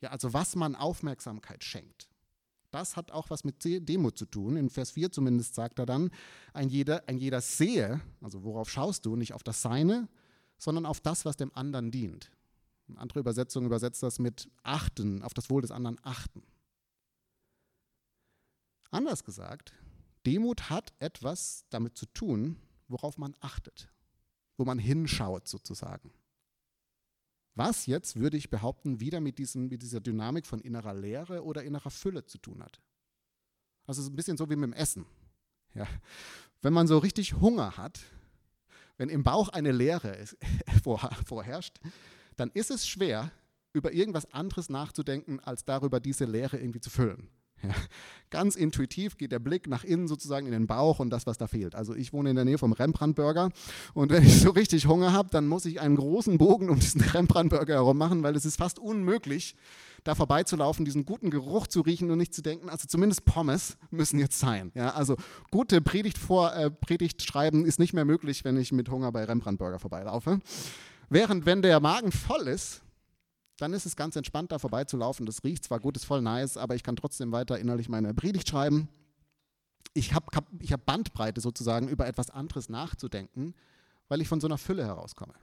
Ja, 0.00 0.10
also 0.10 0.32
was 0.32 0.56
man 0.56 0.74
Aufmerksamkeit 0.74 1.62
schenkt. 1.62 2.08
Das 2.76 2.94
hat 2.94 3.10
auch 3.10 3.30
was 3.30 3.42
mit 3.42 3.64
Demut 3.64 4.18
zu 4.18 4.26
tun. 4.26 4.54
In 4.58 4.68
Vers 4.68 4.90
4 4.90 5.10
zumindest 5.10 5.54
sagt 5.54 5.78
er 5.78 5.86
dann, 5.86 6.10
ein 6.52 6.68
jeder, 6.68 7.08
ein 7.08 7.16
jeder 7.16 7.40
sehe, 7.40 8.02
also 8.20 8.44
worauf 8.44 8.68
schaust 8.68 9.06
du, 9.06 9.16
nicht 9.16 9.32
auf 9.32 9.42
das 9.42 9.62
Seine, 9.62 10.10
sondern 10.58 10.84
auf 10.84 11.00
das, 11.00 11.24
was 11.24 11.38
dem 11.38 11.50
anderen 11.54 11.90
dient. 11.90 12.30
Eine 12.86 12.98
andere 12.98 13.20
Übersetzung 13.20 13.64
übersetzt 13.64 14.02
das 14.02 14.18
mit 14.18 14.50
achten, 14.62 15.22
auf 15.22 15.32
das 15.32 15.48
Wohl 15.48 15.62
des 15.62 15.70
anderen 15.70 15.98
achten. 16.02 16.42
Anders 18.90 19.24
gesagt, 19.24 19.72
Demut 20.26 20.68
hat 20.68 20.92
etwas 20.98 21.64
damit 21.70 21.96
zu 21.96 22.04
tun, 22.04 22.60
worauf 22.88 23.16
man 23.16 23.34
achtet, 23.40 23.88
wo 24.58 24.66
man 24.66 24.78
hinschaut 24.78 25.48
sozusagen. 25.48 26.12
Was 27.56 27.86
jetzt, 27.86 28.16
würde 28.16 28.36
ich 28.36 28.50
behaupten, 28.50 29.00
wieder 29.00 29.20
mit, 29.20 29.38
diesem, 29.38 29.68
mit 29.68 29.82
dieser 29.82 30.00
Dynamik 30.00 30.46
von 30.46 30.60
innerer 30.60 30.94
Leere 30.94 31.42
oder 31.42 31.64
innerer 31.64 31.90
Fülle 31.90 32.26
zu 32.26 32.36
tun 32.38 32.62
hat. 32.62 32.80
Also 33.86 34.00
es 34.02 34.06
ist 34.06 34.12
ein 34.12 34.16
bisschen 34.16 34.36
so 34.36 34.48
wie 34.50 34.56
mit 34.56 34.70
dem 34.70 34.72
Essen. 34.74 35.06
Ja. 35.74 35.86
Wenn 36.60 36.74
man 36.74 36.86
so 36.86 36.98
richtig 36.98 37.34
Hunger 37.34 37.78
hat, 37.78 38.00
wenn 38.98 39.08
im 39.08 39.22
Bauch 39.22 39.48
eine 39.48 39.72
Leere 39.72 40.24
vorherrscht, 41.26 41.78
dann 42.36 42.50
ist 42.52 42.70
es 42.70 42.86
schwer, 42.86 43.32
über 43.72 43.92
irgendwas 43.92 44.32
anderes 44.32 44.68
nachzudenken, 44.68 45.40
als 45.40 45.64
darüber 45.64 45.98
diese 45.98 46.26
Leere 46.26 46.58
irgendwie 46.58 46.80
zu 46.80 46.90
füllen. 46.90 47.28
Ja. 47.68 47.74
Ganz 48.30 48.56
intuitiv 48.56 49.16
geht 49.16 49.30
der 49.30 49.38
Blick 49.38 49.68
nach 49.68 49.84
innen 49.84 50.08
sozusagen 50.08 50.46
in 50.46 50.52
den 50.52 50.66
Bauch 50.66 50.98
und 50.98 51.10
das, 51.10 51.26
was 51.26 51.38
da 51.38 51.46
fehlt. 51.46 51.76
Also 51.76 51.94
ich 51.94 52.12
wohne 52.12 52.30
in 52.30 52.36
der 52.36 52.44
Nähe 52.44 52.58
vom 52.58 52.72
Rembrandt-Burger 52.72 53.50
und 53.94 54.10
wenn 54.10 54.24
ich 54.24 54.40
so 54.40 54.50
richtig 54.50 54.86
Hunger 54.86 55.12
habe, 55.12 55.28
dann 55.30 55.46
muss 55.46 55.64
ich 55.64 55.80
einen 55.80 55.96
großen 55.96 56.36
Bogen 56.36 56.68
um 56.68 56.80
diesen 56.80 57.00
Rembrandt-Burger 57.14 57.74
herum 57.74 57.96
machen, 57.96 58.22
weil 58.24 58.34
es 58.34 58.44
ist 58.44 58.56
fast 58.56 58.78
unmöglich, 58.80 59.54
da 60.02 60.14
vorbeizulaufen, 60.14 60.84
diesen 60.84 61.04
guten 61.04 61.30
Geruch 61.30 61.66
zu 61.66 61.80
riechen 61.80 62.10
und 62.10 62.18
nicht 62.18 62.34
zu 62.34 62.42
denken, 62.42 62.68
also 62.68 62.86
zumindest 62.86 63.24
Pommes 63.24 63.76
müssen 63.90 64.18
jetzt 64.18 64.38
sein. 64.38 64.72
Ja, 64.74 64.90
also 64.90 65.16
gute 65.50 65.80
Predigt, 65.80 66.18
vor, 66.18 66.54
äh, 66.54 66.70
Predigt 66.70 67.22
schreiben 67.22 67.64
ist 67.64 67.78
nicht 67.78 67.92
mehr 67.92 68.04
möglich, 68.04 68.44
wenn 68.44 68.56
ich 68.56 68.72
mit 68.72 68.88
Hunger 68.88 69.12
bei 69.12 69.24
Rembrandt-Burger 69.24 69.78
vorbeilaufe. 69.78 70.40
Während 71.08 71.46
wenn 71.46 71.62
der 71.62 71.80
Magen 71.80 72.10
voll 72.10 72.48
ist, 72.48 72.82
dann 73.58 73.72
ist 73.72 73.86
es 73.86 73.96
ganz 73.96 74.16
entspannt, 74.16 74.52
da 74.52 74.58
vorbeizulaufen. 74.58 75.26
Das 75.26 75.42
riecht 75.44 75.64
zwar 75.64 75.80
gut, 75.80 75.96
ist 75.96 76.04
voll 76.04 76.22
nice, 76.22 76.56
aber 76.56 76.74
ich 76.74 76.82
kann 76.82 76.96
trotzdem 76.96 77.32
weiter 77.32 77.58
innerlich 77.58 77.88
meine 77.88 78.12
Predigt 78.14 78.48
schreiben. 78.48 78.88
Ich 79.94 80.12
habe 80.12 80.26
ich 80.60 80.72
hab 80.72 80.84
Bandbreite 80.84 81.40
sozusagen, 81.40 81.88
über 81.88 82.06
etwas 82.06 82.30
anderes 82.30 82.68
nachzudenken, 82.68 83.54
weil 84.08 84.20
ich 84.20 84.28
von 84.28 84.40
so 84.40 84.46
einer 84.46 84.58
Fülle 84.58 84.84
herauskomme. 84.84 85.34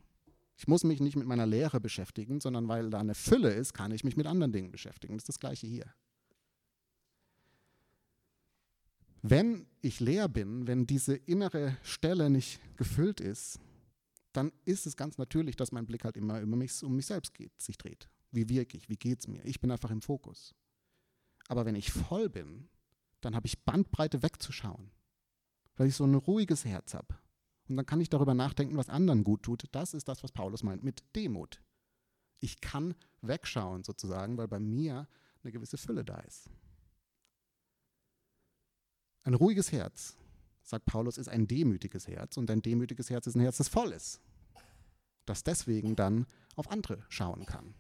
Ich 0.58 0.68
muss 0.68 0.84
mich 0.84 1.00
nicht 1.00 1.16
mit 1.16 1.26
meiner 1.26 1.48
Lehre 1.48 1.80
beschäftigen, 1.80 2.40
sondern 2.40 2.68
weil 2.68 2.92
da 2.92 3.00
eine 3.00 3.16
Fülle 3.16 3.52
ist, 3.52 3.74
kann 3.74 3.92
ich 3.92 4.04
mich 4.04 4.16
mit 4.16 4.28
anderen 4.28 4.52
Dingen 4.52 4.72
beschäftigen. 4.72 5.16
Das 5.16 5.24
ist 5.24 5.30
das 5.30 5.40
Gleiche 5.40 5.66
hier. 5.66 5.86
Wenn 9.24 9.66
ich 9.82 10.00
leer 10.00 10.28
bin, 10.28 10.68
wenn 10.68 10.86
diese 10.86 11.16
innere 11.16 11.78
Stelle 11.82 12.30
nicht 12.30 12.60
gefüllt 12.78 13.22
ist, 13.22 13.60
dann 14.34 14.52
ist 14.66 14.86
es 14.86 14.98
ganz 14.98 15.18
natürlich, 15.18 15.56
dass 15.56 15.72
mein 15.72 15.86
Blick 15.86 16.04
halt 16.04 16.18
immer 16.18 16.42
über 16.42 16.56
mich, 16.56 16.84
um 16.84 16.96
mich 16.96 17.06
selbst 17.06 17.34
geht, 17.34 17.60
sich 17.62 17.78
dreht. 17.78 18.10
Wie 18.32 18.50
wirke 18.50 18.78
ich? 18.78 18.90
Wie 18.90 18.98
geht 18.98 19.20
es 19.20 19.28
mir? 19.28 19.44
Ich 19.46 19.62
bin 19.62 19.72
einfach 19.72 19.92
im 19.92 20.02
Fokus. 20.02 20.56
Aber 21.48 21.66
wenn 21.66 21.76
ich 21.76 21.92
voll 21.92 22.30
bin, 22.30 22.68
dann 23.22 23.36
habe 23.36 23.48
ich 23.48 23.64
Bandbreite 23.64 24.24
wegzuschauen, 24.24 24.92
weil 25.76 25.88
ich 25.88 25.96
so 25.96 26.06
ein 26.06 26.16
ruhiges 26.16 26.66
Herz 26.66 26.94
habe. 26.94 27.16
Und 27.70 27.78
dann 27.78 27.86
kann 27.86 28.02
ich 28.02 28.10
darüber 28.10 28.34
nachdenken, 28.34 28.76
was 28.76 28.90
anderen 28.90 29.24
gut 29.24 29.44
tut. 29.44 29.64
Das 29.72 29.94
ist 29.94 30.08
das, 30.08 30.24
was 30.24 30.32
Paulus 30.32 30.64
meint 30.64 30.84
mit 30.84 31.04
Demut. 31.16 31.62
Ich 32.40 32.60
kann 32.60 32.96
wegschauen 33.22 33.84
sozusagen, 33.84 34.38
weil 34.38 34.48
bei 34.48 34.60
mir 34.60 35.08
eine 35.44 35.52
gewisse 35.52 35.78
Fülle 35.78 36.04
da 36.04 36.18
ist. 36.20 36.50
Ein 39.24 39.36
ruhiges 39.36 39.72
Herz, 39.72 40.18
sagt 40.64 40.86
Paulus, 40.86 41.18
ist 41.18 41.30
ein 41.30 41.48
demütiges 41.48 42.08
Herz 42.08 42.38
und 42.38 42.50
ein 42.50 42.62
demütiges 42.62 43.10
Herz 43.10 43.28
ist 43.28 43.36
ein 43.36 43.42
Herz, 43.42 43.58
das 43.58 43.68
voll 43.68 43.92
ist, 43.92 44.22
das 45.26 45.44
deswegen 45.44 45.96
dann 45.96 46.26
auf 46.56 46.72
andere 46.72 47.04
schauen 47.10 47.46
kann. 47.46 47.74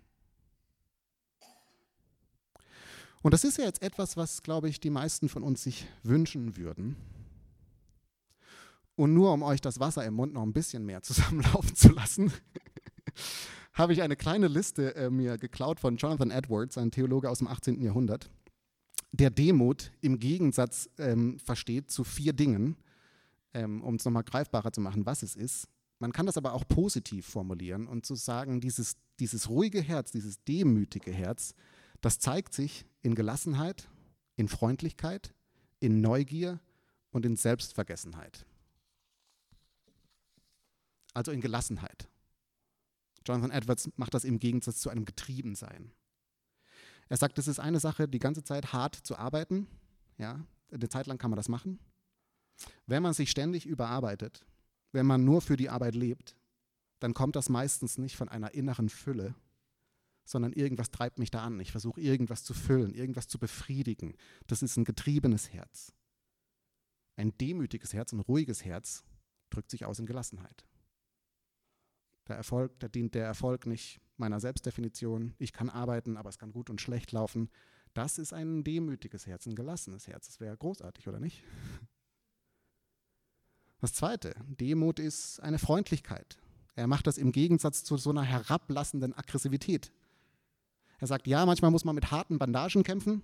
Und 3.21 3.33
das 3.33 3.45
ist 3.45 3.57
ja 3.57 3.63
jetzt 3.63 3.81
etwas, 3.81 4.17
was, 4.17 4.43
glaube 4.43 4.67
ich, 4.67 4.81
die 4.81 4.89
meisten 4.89 5.29
von 5.29 5.43
uns 5.43 5.63
sich 5.63 5.87
wünschen 6.03 6.57
würden. 6.57 6.97
Und 8.95 9.13
nur 9.13 9.31
um 9.31 9.41
euch 9.41 9.61
das 9.61 9.79
Wasser 9.79 10.05
im 10.05 10.13
Mund 10.13 10.33
noch 10.33 10.43
ein 10.43 10.53
bisschen 10.53 10.85
mehr 10.85 11.01
zusammenlaufen 11.03 11.73
zu 11.75 11.89
lassen, 11.89 12.31
habe 13.73 13.93
ich 13.93 14.01
eine 14.01 14.17
kleine 14.17 14.47
Liste 14.47 14.93
äh, 14.95 15.09
mir 15.09 15.37
geklaut 15.37 15.79
von 15.79 15.95
Jonathan 15.95 16.31
Edwards, 16.31 16.77
ein 16.77 16.91
Theologe 16.91 17.29
aus 17.29 17.39
dem 17.39 17.47
18. 17.47 17.81
Jahrhundert, 17.81 18.29
der 19.13 19.29
Demut 19.29 19.91
im 20.01 20.19
Gegensatz 20.19 20.89
ähm, 20.97 21.39
versteht 21.39 21.91
zu 21.91 22.03
vier 22.03 22.33
Dingen, 22.33 22.75
ähm, 23.53 23.81
um 23.83 23.95
es 23.95 24.05
nochmal 24.05 24.23
greifbarer 24.23 24.73
zu 24.73 24.81
machen, 24.81 25.05
was 25.05 25.21
es 25.21 25.35
ist. 25.35 25.69
Man 25.99 26.11
kann 26.11 26.25
das 26.25 26.35
aber 26.35 26.53
auch 26.53 26.67
positiv 26.67 27.27
formulieren 27.27 27.87
und 27.87 28.05
zu 28.05 28.15
sagen, 28.15 28.59
dieses, 28.59 28.95
dieses 29.19 29.49
ruhige 29.49 29.81
Herz, 29.81 30.11
dieses 30.11 30.43
demütige 30.43 31.11
Herz, 31.11 31.53
das 32.01 32.19
zeigt 32.19 32.53
sich 32.53 32.85
in 33.03 33.13
Gelassenheit, 33.13 33.87
in 34.35 34.47
Freundlichkeit, 34.47 35.33
in 35.79 36.01
Neugier 36.01 36.59
und 37.11 37.25
in 37.25 37.35
Selbstvergessenheit. 37.35 38.45
Also 41.13 41.31
in 41.31 41.39
Gelassenheit. 41.39 42.09
Jonathan 43.27 43.51
Edwards 43.51 43.89
macht 43.95 44.15
das 44.15 44.23
im 44.23 44.39
Gegensatz 44.39 44.79
zu 44.79 44.89
einem 44.89 45.05
Getriebensein. 45.05 45.91
Er 47.13 47.17
sagt, 47.17 47.37
es 47.37 47.47
ist 47.47 47.59
eine 47.59 47.79
Sache, 47.79 48.07
die 48.07 48.17
ganze 48.17 48.43
Zeit 48.43 48.73
hart 48.73 48.95
zu 48.95 49.15
arbeiten. 49.15 49.67
Ja, 50.17 50.43
eine 50.71 50.89
Zeit 50.89 51.05
lang 51.05 51.19
kann 51.19 51.29
man 51.29 51.37
das 51.37 51.47
machen. 51.47 51.77
Wenn 52.87 53.03
man 53.03 53.13
sich 53.13 53.29
ständig 53.29 53.67
überarbeitet, 53.67 54.47
wenn 54.93 55.05
man 55.05 55.23
nur 55.23 55.41
für 55.41 55.55
die 55.55 55.69
Arbeit 55.69 55.93
lebt, 55.93 56.35
dann 56.97 57.13
kommt 57.13 57.35
das 57.35 57.49
meistens 57.49 57.99
nicht 57.99 58.15
von 58.15 58.29
einer 58.29 58.55
inneren 58.55 58.89
Fülle, 58.89 59.35
sondern 60.25 60.53
irgendwas 60.53 60.89
treibt 60.89 61.19
mich 61.19 61.29
da 61.29 61.43
an. 61.43 61.59
Ich 61.59 61.69
versuche 61.69 62.01
irgendwas 62.01 62.43
zu 62.43 62.55
füllen, 62.55 62.95
irgendwas 62.95 63.27
zu 63.27 63.37
befriedigen. 63.37 64.15
Das 64.47 64.63
ist 64.63 64.75
ein 64.77 64.83
getriebenes 64.83 65.53
Herz. 65.53 65.93
Ein 67.15 67.37
demütiges 67.37 67.93
Herz, 67.93 68.11
ein 68.11 68.21
ruhiges 68.21 68.65
Herz 68.65 69.03
drückt 69.51 69.69
sich 69.69 69.85
aus 69.85 69.99
in 69.99 70.07
Gelassenheit. 70.07 70.65
Der 72.27 72.37
Erfolg, 72.37 72.79
da 72.79 72.87
dient 72.87 73.15
der 73.15 73.25
Erfolg 73.25 73.65
nicht 73.65 73.99
meiner 74.17 74.39
Selbstdefinition. 74.39 75.33
Ich 75.37 75.53
kann 75.53 75.69
arbeiten, 75.69 76.17
aber 76.17 76.29
es 76.29 76.37
kann 76.37 76.51
gut 76.51 76.69
und 76.69 76.81
schlecht 76.81 77.11
laufen. 77.11 77.49
Das 77.93 78.17
ist 78.17 78.33
ein 78.33 78.63
demütiges 78.63 79.27
Herz, 79.27 79.45
ein 79.45 79.55
gelassenes 79.55 80.07
Herz. 80.07 80.27
Das 80.27 80.39
wäre 80.39 80.57
großartig, 80.57 81.07
oder 81.07 81.19
nicht? 81.19 81.43
Das 83.81 83.93
Zweite, 83.93 84.33
Demut 84.47 84.99
ist 84.99 85.41
eine 85.41 85.59
Freundlichkeit. 85.59 86.37
Er 86.75 86.87
macht 86.87 87.05
das 87.05 87.17
im 87.17 87.31
Gegensatz 87.31 87.83
zu 87.83 87.97
so 87.97 88.09
einer 88.09 88.23
herablassenden 88.23 89.13
Aggressivität. 89.13 89.91
Er 90.99 91.07
sagt, 91.07 91.27
ja, 91.27 91.45
manchmal 91.45 91.69
muss 91.69 91.85
man 91.85 91.95
mit 91.95 92.09
harten 92.09 92.39
Bandagen 92.39 92.83
kämpfen. 92.83 93.21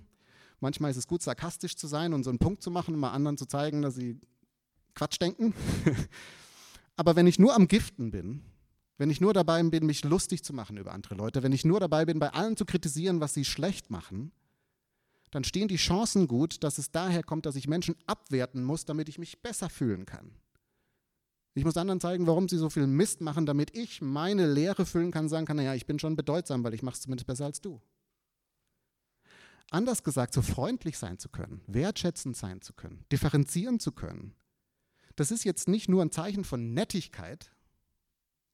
Manchmal 0.59 0.91
ist 0.91 0.97
es 0.97 1.07
gut, 1.07 1.21
sarkastisch 1.21 1.77
zu 1.77 1.87
sein 1.87 2.13
und 2.13 2.23
so 2.23 2.29
einen 2.29 2.39
Punkt 2.39 2.61
zu 2.61 2.69
machen, 2.69 2.93
um 2.93 2.99
mal 2.99 3.11
anderen 3.11 3.37
zu 3.37 3.45
zeigen, 3.45 3.81
dass 3.81 3.95
sie 3.95 4.19
Quatsch 4.93 5.19
denken. 5.21 5.53
Aber 6.97 7.15
wenn 7.15 7.27
ich 7.27 7.39
nur 7.39 7.55
am 7.55 7.69
Giften 7.69 8.11
bin, 8.11 8.43
wenn 8.99 9.09
ich 9.09 9.21
nur 9.21 9.33
dabei 9.33 9.63
bin, 9.63 9.85
mich 9.85 10.03
lustig 10.03 10.43
zu 10.43 10.53
machen 10.53 10.77
über 10.77 10.91
andere 10.91 11.15
Leute, 11.15 11.41
wenn 11.41 11.53
ich 11.53 11.63
nur 11.63 11.79
dabei 11.79 12.05
bin, 12.05 12.19
bei 12.19 12.33
allen 12.33 12.57
zu 12.57 12.65
kritisieren, 12.65 13.21
was 13.21 13.33
sie 13.33 13.45
schlecht 13.45 13.89
machen, 13.89 14.33
dann 15.31 15.45
stehen 15.45 15.69
die 15.69 15.77
Chancen 15.77 16.27
gut, 16.27 16.63
dass 16.63 16.77
es 16.77 16.91
daher 16.91 17.23
kommt, 17.23 17.45
dass 17.45 17.55
ich 17.55 17.67
Menschen 17.67 17.95
abwerten 18.07 18.63
muss, 18.63 18.83
damit 18.83 19.07
ich 19.07 19.17
mich 19.17 19.41
besser 19.41 19.69
fühlen 19.69 20.05
kann. 20.05 20.35
Ich 21.53 21.63
muss 21.63 21.77
anderen 21.77 22.01
zeigen, 22.01 22.27
warum 22.27 22.49
sie 22.49 22.57
so 22.57 22.69
viel 22.69 22.87
Mist 22.87 23.21
machen, 23.21 23.45
damit 23.45 23.75
ich 23.75 24.01
meine 24.01 24.51
Lehre 24.51 24.85
füllen 24.85 25.11
kann, 25.11 25.29
sagen 25.29 25.45
kann, 25.45 25.57
naja, 25.57 25.75
ich 25.75 25.85
bin 25.85 25.97
schon 25.97 26.17
bedeutsam, 26.17 26.63
weil 26.65 26.73
ich 26.73 26.83
mache 26.83 26.95
es 26.95 27.01
zumindest 27.01 27.27
besser 27.27 27.45
als 27.45 27.61
du. 27.61 27.81
Anders 29.71 30.03
gesagt, 30.03 30.33
so 30.33 30.41
freundlich 30.41 30.97
sein 30.97 31.19
zu 31.19 31.29
können, 31.29 31.61
wertschätzend 31.67 32.35
sein 32.35 32.61
zu 32.61 32.73
können, 32.73 33.05
differenzieren 33.11 33.79
zu 33.79 33.93
können, 33.93 34.35
das 35.15 35.31
ist 35.31 35.45
jetzt 35.45 35.69
nicht 35.69 35.87
nur 35.87 36.01
ein 36.01 36.11
Zeichen 36.11 36.43
von 36.43 36.73
Nettigkeit, 36.73 37.51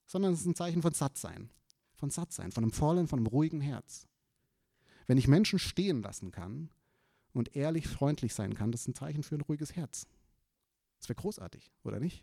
sondern 0.06 0.32
es 0.32 0.40
ist 0.40 0.46
ein 0.46 0.54
Zeichen 0.54 0.82
von 0.82 0.92
Sattsein. 0.92 1.50
Von 1.94 2.10
Sattsein, 2.10 2.52
von 2.52 2.64
einem 2.64 2.72
vollen, 2.72 3.08
von 3.08 3.18
einem 3.18 3.26
ruhigen 3.26 3.60
Herz. 3.60 4.06
Wenn 5.06 5.18
ich 5.18 5.28
Menschen 5.28 5.58
stehen 5.58 6.02
lassen 6.02 6.30
kann 6.30 6.70
und 7.32 7.56
ehrlich 7.56 7.88
freundlich 7.88 8.34
sein 8.34 8.54
kann, 8.54 8.72
das 8.72 8.82
ist 8.82 8.88
ein 8.88 8.94
Zeichen 8.94 9.22
für 9.22 9.34
ein 9.34 9.40
ruhiges 9.40 9.74
Herz. 9.76 10.06
Das 10.98 11.08
wäre 11.08 11.20
großartig, 11.20 11.70
oder 11.84 12.00
nicht? 12.00 12.22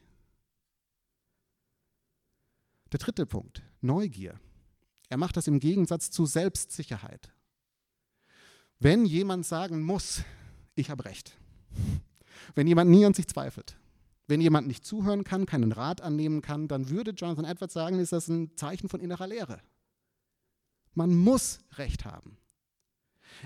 Der 2.91 2.99
dritte 2.99 3.25
Punkt, 3.25 3.63
Neugier. 3.81 4.39
Er 5.09 5.17
macht 5.17 5.37
das 5.37 5.47
im 5.47 5.59
Gegensatz 5.59 6.11
zu 6.11 6.25
Selbstsicherheit. 6.25 7.31
Wenn 8.79 9.05
jemand 9.05 9.45
sagen 9.45 9.81
muss, 9.81 10.23
ich 10.75 10.89
habe 10.89 11.05
recht, 11.05 11.37
wenn 12.55 12.67
jemand 12.67 12.91
nie 12.91 13.05
an 13.05 13.13
sich 13.13 13.27
zweifelt, 13.27 13.77
wenn 14.27 14.41
jemand 14.41 14.67
nicht 14.67 14.85
zuhören 14.85 15.23
kann, 15.23 15.45
keinen 15.45 15.71
Rat 15.71 16.01
annehmen 16.01 16.41
kann, 16.41 16.67
dann 16.67 16.89
würde 16.89 17.11
Jonathan 17.11 17.45
Edwards 17.45 17.73
sagen, 17.73 17.99
ist 17.99 18.13
das 18.13 18.27
ein 18.27 18.55
Zeichen 18.55 18.87
von 18.87 19.01
innerer 19.01 19.27
Leere. 19.27 19.61
Man 20.93 21.13
muss 21.15 21.59
Recht 21.73 22.05
haben. 22.05 22.37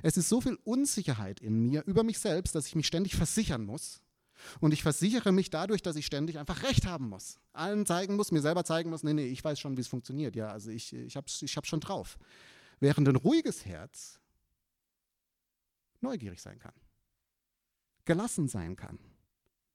Es 0.03 0.17
ist 0.17 0.29
so 0.29 0.41
viel 0.41 0.57
Unsicherheit 0.63 1.39
in 1.39 1.61
mir 1.61 1.83
über 1.85 2.03
mich 2.03 2.19
selbst, 2.19 2.53
dass 2.55 2.67
ich 2.67 2.75
mich 2.75 2.87
ständig 2.87 3.15
versichern 3.15 3.65
muss. 3.65 4.01
Und 4.59 4.71
ich 4.71 4.83
versichere 4.83 5.31
mich 5.31 5.49
dadurch, 5.49 5.81
dass 5.81 5.95
ich 5.95 6.05
ständig 6.05 6.37
einfach 6.37 6.61
Recht 6.61 6.85
haben 6.85 7.09
muss. 7.09 7.39
Allen 7.53 7.87
zeigen 7.87 8.15
muss, 8.15 8.31
mir 8.31 8.41
selber 8.41 8.63
zeigen 8.63 8.91
muss, 8.91 9.01
nee, 9.01 9.13
nee, 9.13 9.25
ich 9.25 9.43
weiß 9.43 9.59
schon, 9.59 9.77
wie 9.77 9.81
es 9.81 9.87
funktioniert. 9.87 10.35
Ja, 10.35 10.49
also 10.49 10.69
ich, 10.69 10.93
ich 10.93 11.15
habe 11.15 11.25
ich 11.27 11.59
schon 11.63 11.79
drauf. 11.79 12.19
Während 12.79 13.07
ein 13.07 13.15
ruhiges 13.15 13.65
Herz 13.65 14.19
neugierig 16.01 16.39
sein 16.39 16.59
kann, 16.59 16.75
gelassen 18.05 18.47
sein 18.47 18.75
kann 18.75 18.99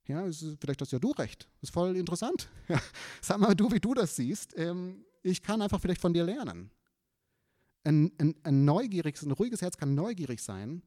ja, 0.07 0.29
vielleicht 0.59 0.81
hast 0.81 0.91
ja 0.91 0.99
du 0.99 1.11
recht. 1.11 1.47
Das 1.59 1.69
ist 1.69 1.73
voll 1.73 1.95
interessant. 1.95 2.49
Ja, 2.67 2.81
sag 3.21 3.39
mal 3.39 3.55
du, 3.55 3.71
wie 3.71 3.79
du 3.79 3.93
das 3.93 4.15
siehst. 4.15 4.57
Ähm, 4.57 5.05
ich 5.21 5.41
kann 5.41 5.61
einfach 5.61 5.79
vielleicht 5.79 6.01
von 6.01 6.13
dir 6.13 6.23
lernen. 6.23 6.71
Ein, 7.83 8.11
ein, 8.17 8.35
ein 8.43 8.65
neugieriges, 8.65 9.23
ein 9.23 9.31
ruhiges 9.31 9.61
Herz 9.61 9.77
kann 9.77 9.95
neugierig 9.95 10.41
sein, 10.41 10.81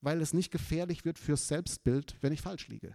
weil 0.00 0.20
es 0.20 0.32
nicht 0.32 0.50
gefährlich 0.50 1.04
wird 1.04 1.18
fürs 1.18 1.48
Selbstbild, 1.48 2.16
wenn 2.20 2.32
ich 2.32 2.40
falsch 2.40 2.68
liege. 2.68 2.94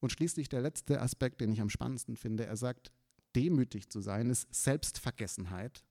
Und 0.00 0.10
schließlich 0.10 0.48
der 0.48 0.62
letzte 0.62 1.00
Aspekt, 1.00 1.40
den 1.40 1.52
ich 1.52 1.60
am 1.60 1.70
spannendsten 1.70 2.16
finde. 2.16 2.46
Er 2.46 2.56
sagt, 2.56 2.90
demütig 3.36 3.90
zu 3.90 4.00
sein 4.00 4.30
ist 4.30 4.52
Selbstvergessenheit 4.52 5.84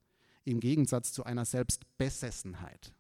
im 0.46 0.60
Gegensatz 0.60 1.14
zu 1.14 1.24
einer 1.24 1.46
Selbstbesessenheit. 1.46 2.94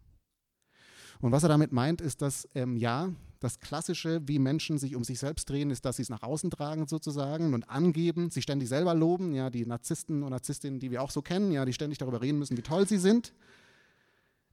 Und 1.19 1.31
was 1.31 1.43
er 1.43 1.49
damit 1.49 1.71
meint, 1.71 1.99
ist, 1.99 2.21
dass 2.21 2.47
ähm, 2.55 2.77
ja, 2.77 3.11
das 3.39 3.60
Klassische, 3.60 4.21
wie 4.28 4.38
Menschen 4.38 4.78
sich 4.78 4.95
um 4.95 5.04
sich 5.04 5.19
selbst 5.19 5.49
drehen, 5.49 5.71
ist, 5.71 5.86
dass 5.86 5.95
sie 5.95 6.02
es 6.02 6.10
nach 6.10 6.23
außen 6.23 6.52
tragen 6.52 6.88
sozusagen 6.88 7.54
und 7.54 7.69
angeben, 7.69 8.30
sich 8.30 8.43
ständig 8.43 8.67
selber 8.67 8.93
loben. 8.93 9.34
Ja, 9.34 9.49
die 9.49 9.65
Narzissten 9.65 10.23
und 10.23 10.32
Narzisstinnen, 10.32 10.80
die 10.80 10.91
wir 10.91 11.02
auch 11.02 11.12
so 11.12 11.21
kennen, 11.21 11.52
ja, 11.52 11.63
die 11.63 11.73
ständig 11.73 11.97
darüber 11.99 12.21
reden 12.21 12.39
müssen, 12.39 12.58
wie 12.58 12.62
toll 12.62 12.88
sie 12.88 12.97
sind. 12.97 13.34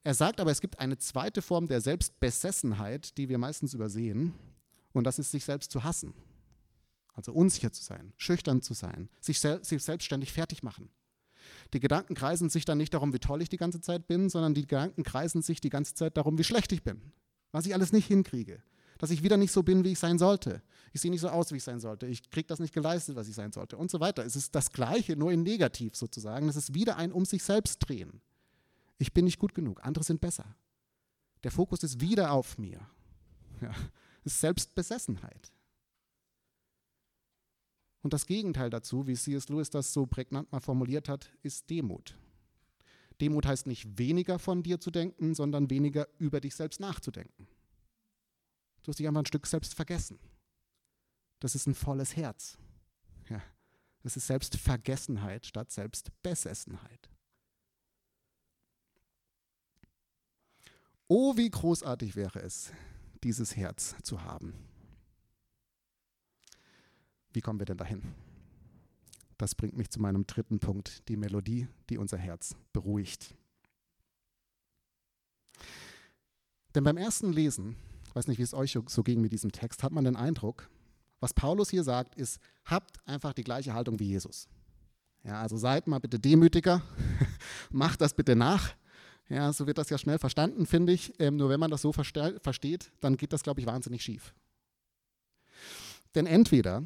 Er 0.05 0.15
sagt 0.15 0.41
aber, 0.41 0.53
es 0.53 0.61
gibt 0.61 0.79
eine 0.79 0.99
zweite 0.99 1.43
Form 1.43 1.67
der 1.67 1.81
Selbstbesessenheit, 1.81 3.19
die 3.19 3.29
wir 3.29 3.39
meistens 3.39 3.75
übersehen. 3.75 4.35
Und 4.93 5.05
das 5.05 5.19
ist, 5.19 5.33
sich 5.33 5.45
selbst 5.45 5.73
zu 5.73 5.83
hassen. 5.83 6.15
Also 7.13 7.33
unsicher 7.33 7.73
zu 7.73 7.83
sein, 7.83 8.13
schüchtern 8.17 8.63
zu 8.63 8.75
sein, 8.75 9.09
sich, 9.21 9.41
sel 9.41 9.65
sich 9.65 9.83
selbstständig 9.83 10.33
fertig 10.33 10.63
machen. 10.63 10.91
Die 11.73 11.81
Gedanken 11.81 12.15
kreisen 12.15 12.51
sich 12.51 12.65
dann 12.65 12.79
nicht 12.79 12.95
darum, 12.95 13.13
wie 13.13 13.19
toll 13.19 13.43
ich 13.43 13.49
die 13.49 13.57
ganze 13.57 13.81
Zeit 13.81 14.07
bin, 14.07 14.29
sondern 14.29 14.55
die 14.55 14.63
Gedanken 14.63 15.03
kreisen 15.03 15.43
sich 15.43 15.61
die 15.61 15.71
ganze 15.71 15.95
Zeit 15.95 16.17
darum, 16.17 16.39
wie 16.39 16.45
schlecht 16.45 16.73
ich 16.73 16.85
bin, 16.85 17.01
was 17.53 17.67
ich 17.67 17.75
alles 17.75 17.93
nicht 17.93 18.07
hinkriege, 18.07 18.63
dass 18.99 19.11
ich 19.11 19.23
wieder 19.23 19.37
nicht 19.37 19.53
so 19.53 19.63
bin, 19.63 19.85
wie 19.85 19.93
ich 19.93 19.99
sein 19.99 20.19
sollte. 20.19 20.63
Ich 20.93 21.01
sehe 21.01 21.11
nicht 21.11 21.21
so 21.21 21.29
aus, 21.29 21.53
wie 21.53 21.57
ich 21.57 21.63
sein 21.63 21.81
sollte. 21.81 22.07
Ich 22.07 22.31
kriege 22.31 22.47
das 22.47 22.61
nicht 22.61 22.75
geleistet, 22.75 23.17
was 23.17 23.29
ich 23.29 23.35
sein 23.35 23.53
sollte 23.53 23.77
und 23.77 23.91
so 23.91 24.01
weiter. 24.01 24.25
Es 24.25 24.37
ist 24.37 24.55
das 24.55 24.73
Gleiche, 24.73 25.17
nur 25.17 25.33
in 25.33 25.43
negativ 25.43 25.97
sozusagen. 25.97 26.49
Es 26.49 26.57
ist 26.57 26.75
wieder 26.75 26.97
ein 26.97 27.13
um 27.13 27.25
sich 27.25 27.43
selbst 27.43 27.79
drehen. 27.79 28.21
Ich 28.99 29.13
bin 29.13 29.27
nicht 29.27 29.39
gut 29.39 29.55
genug, 29.55 29.85
andere 29.85 30.05
sind 30.05 30.21
besser. 30.21 30.57
Der 31.45 31.51
Fokus 31.51 31.83
ist 31.83 32.01
wieder 32.01 32.33
auf 32.33 32.59
mir. 32.59 32.81
Ja, 33.61 33.71
es 34.25 34.33
ist 34.33 34.41
Selbstbesessenheit. 34.41 35.53
Und 38.03 38.13
das 38.13 38.27
Gegenteil 38.27 38.71
dazu, 38.71 39.07
wie 39.07 39.15
C.S. 39.15 39.49
Lewis 39.49 39.71
das 39.71 39.93
so 39.93 40.07
prägnant 40.07 40.53
mal 40.53 40.61
formuliert 40.61 41.09
hat, 41.09 41.31
ist 41.43 41.69
Demut. 41.71 42.17
Demut 43.21 43.47
heißt 43.47 43.67
nicht 43.67 43.99
weniger 43.99 44.39
von 44.39 44.63
dir 44.63 44.79
zu 44.79 44.91
denken, 44.91 45.35
sondern 45.35 45.71
weniger 45.71 46.07
über 46.19 46.41
dich 46.41 46.55
selbst 46.55 46.81
nachzudenken. 46.81 47.49
Du 48.87 48.91
hast 48.91 49.01
dich 49.01 49.09
einfach 49.09 49.23
ein 49.23 49.27
Stück 49.27 49.49
selbst 49.49 49.75
vergessen. 49.75 50.21
Das 51.41 51.57
ist 51.57 51.67
ein 51.67 51.75
volles 51.75 52.15
Herz. 52.15 52.57
Ja. 53.29 53.43
Das 54.05 54.17
ist 54.17 54.29
Selbstvergessenheit 54.29 55.45
statt 55.45 55.73
Selbstbesessenheit. 55.73 57.11
Oh, 61.09 61.37
wie 61.37 61.51
großartig 61.51 62.15
wäre 62.15 62.39
es, 62.39 62.73
dieses 63.25 63.57
Herz 63.57 63.97
zu 64.05 64.23
haben. 64.23 64.55
Wie 67.33 67.41
kommen 67.41 67.59
wir 67.59 67.67
denn 67.67 67.79
dahin? 67.79 68.15
Das 69.37 69.57
bringt 69.57 69.77
mich 69.77 69.91
zu 69.91 70.01
meinem 70.01 70.29
dritten 70.29 70.61
Punkt, 70.61 71.09
die 71.09 71.17
Melodie, 71.17 71.67
die 71.91 71.99
unser 71.99 72.19
Herz 72.19 72.55
beruhigt. 72.73 73.35
Denn 76.77 76.85
beim 76.85 76.99
ersten 76.99 77.33
Lesen 77.33 77.75
weiß 78.17 78.29
nicht, 78.29 78.39
wie 78.39 78.43
es 78.43 78.55
euch 78.55 78.79
so 78.87 79.03
ging 79.03 79.21
mit 79.21 79.33
diesem 79.33 79.53
Text, 79.53 79.83
hat 79.83 79.93
man 79.93 80.05
den 80.05 80.17
Eindruck, 80.17 80.71
was 81.21 81.35
Paulus 81.35 81.69
hier 81.69 81.85
sagt, 81.85 82.15
ist, 82.15 82.41
habt 82.65 83.07
einfach 83.07 83.35
die 83.35 83.45
gleiche 83.45 83.75
Haltung 83.75 84.01
wie 84.01 84.07
Jesus. 84.07 84.49
Ja, 85.23 85.43
also 85.43 85.59
seid 85.59 85.87
mal 85.87 85.99
bitte 85.99 86.19
demütiger, 86.19 86.81
macht 87.71 88.01
das 88.01 88.15
bitte 88.15 88.35
nach. 88.35 88.75
Ja, 89.29 89.53
so 89.53 89.67
wird 89.67 89.77
das 89.77 89.91
ja 89.91 89.99
schnell 89.99 90.19
verstanden, 90.19 90.67
finde 90.67 90.95
ich. 90.95 91.13
Ähm, 91.21 91.37
nur 91.37 91.51
wenn 91.51 91.61
man 91.61 91.71
das 91.71 91.83
so 91.83 91.93
versteht, 91.93 92.91
dann 93.01 93.17
geht 93.19 93.33
das, 93.33 93.43
glaube 93.43 93.61
ich, 93.61 93.67
wahnsinnig 93.67 94.03
schief. 94.03 94.33
Denn 96.15 96.27
entweder, 96.27 96.85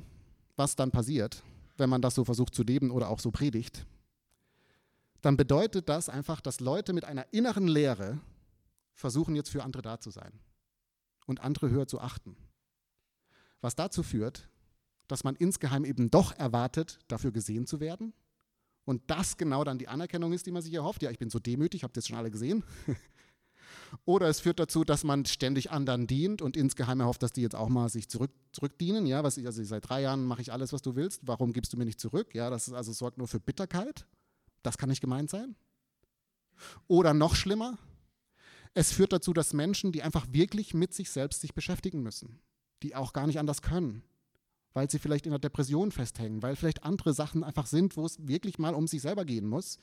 was 0.57 0.75
dann 0.75 0.91
passiert, 0.91 1.45
wenn 1.77 1.91
man 1.91 2.03
das 2.03 2.17
so 2.17 2.25
versucht 2.25 2.55
zu 2.55 2.65
leben 2.65 2.91
oder 2.91 3.09
auch 3.09 3.21
so 3.21 3.31
predigt, 3.31 3.87
dann 5.21 5.37
bedeutet 5.37 5.89
das 5.89 6.09
einfach, 6.09 6.41
dass 6.41 6.61
Leute 6.61 6.93
mit 6.93 7.05
einer 7.05 7.27
inneren 7.33 7.69
Lehre 7.69 8.19
versuchen 8.95 9.37
jetzt 9.37 9.51
für 9.51 9.63
andere 9.63 9.83
da 9.83 10.01
zu 10.01 10.11
sein 10.11 10.33
und 11.31 11.41
andere 11.41 11.71
höher 11.71 11.87
zu 11.87 12.01
achten. 12.01 12.37
Was 13.61 13.77
dazu 13.77 14.03
führt, 14.03 14.49
dass 15.09 15.25
man 15.25 15.37
insgeheim 15.37 15.85
eben 15.85 16.11
doch 16.11 16.33
erwartet, 16.37 16.99
dafür 17.09 17.33
gesehen 17.33 17.67
zu 17.67 17.81
werden 17.81 18.13
und 18.85 19.03
das 19.09 19.37
genau 19.37 19.65
dann 19.65 19.79
die 19.79 19.89
Anerkennung 19.89 20.33
ist, 20.33 20.47
die 20.47 20.51
man 20.51 20.63
sich 20.63 20.75
erhofft. 20.75 21.03
Ja, 21.03 21.11
ich 21.11 21.19
bin 21.19 21.31
so 21.31 21.39
demütig, 21.39 21.85
habt 21.85 21.97
ihr 21.97 22.01
jetzt 22.01 22.09
schon 22.09 22.19
alle 22.19 22.31
gesehen? 22.31 22.65
Oder 24.05 24.29
es 24.29 24.41
führt 24.41 24.59
dazu, 24.59 24.85
dass 24.85 25.05
man 25.05 25.25
ständig 25.27 25.71
anderen 25.71 26.07
dient 26.07 26.43
und 26.43 26.57
insgeheim 26.57 27.01
erhofft, 27.01 27.23
dass 27.23 27.33
die 27.33 27.43
jetzt 27.43 27.55
auch 27.55 27.69
mal 27.69 27.89
sich 27.89 28.09
zurück, 28.09 28.31
zurückdienen. 28.53 29.07
Ja, 29.07 29.23
was 29.23 29.37
ich, 29.37 29.47
also 29.47 29.63
seit 29.63 29.89
drei 29.89 30.03
Jahren 30.03 30.25
mache 30.25 30.43
ich 30.43 30.53
alles, 30.53 30.73
was 30.73 30.83
du 30.83 30.97
willst. 30.97 31.23
Warum 31.25 31.53
gibst 31.53 31.73
du 31.73 31.77
mir 31.77 31.85
nicht 31.85 32.01
zurück? 32.01 32.35
Ja, 32.35 32.51
das 32.51 32.69
ist 32.69 32.75
also 32.75 32.93
sorgt 32.93 33.19
nur 33.19 33.29
für 33.29 33.41
Bitterkeit. 33.41 34.07
Das 34.63 34.79
kann 34.79 34.89
nicht 34.89 35.01
gemeint 35.01 35.31
sein. 35.31 35.57
Oder 36.89 37.15
noch 37.15 37.35
schlimmer, 37.35 37.79
es 38.75 38.93
führt 38.93 39.13
dazu, 39.13 39.33
dass 39.33 39.53
Menschen, 39.53 39.93
die 39.93 40.03
einfach 40.03 40.27
wirklich 40.31 40.75
mit 40.75 40.95
sich 40.95 41.11
selbst 41.11 41.41
sich 41.41 41.55
beschäftigen 41.55 42.03
müssen, 42.03 42.41
die 42.83 42.95
auch 42.95 43.13
gar 43.13 43.27
nicht 43.27 43.39
anders 43.39 43.63
können, 43.63 44.03
weil 44.73 44.91
sie 44.91 44.99
vielleicht 44.99 45.27
in 45.27 45.33
der 45.33 45.41
Depression 45.41 45.91
festhängen, 45.91 46.43
weil 46.43 46.57
vielleicht 46.57 46.85
andere 46.85 47.13
Sachen 47.13 47.43
einfach 47.43 47.67
sind, 47.67 47.97
wo 47.97 48.07
es 48.07 48.27
wirklich 48.27 48.59
mal 48.59 48.75
um 48.75 48.87
sich 48.87 49.03
selber 49.03 49.25
gehen 49.25 49.47
muss, 49.47 49.79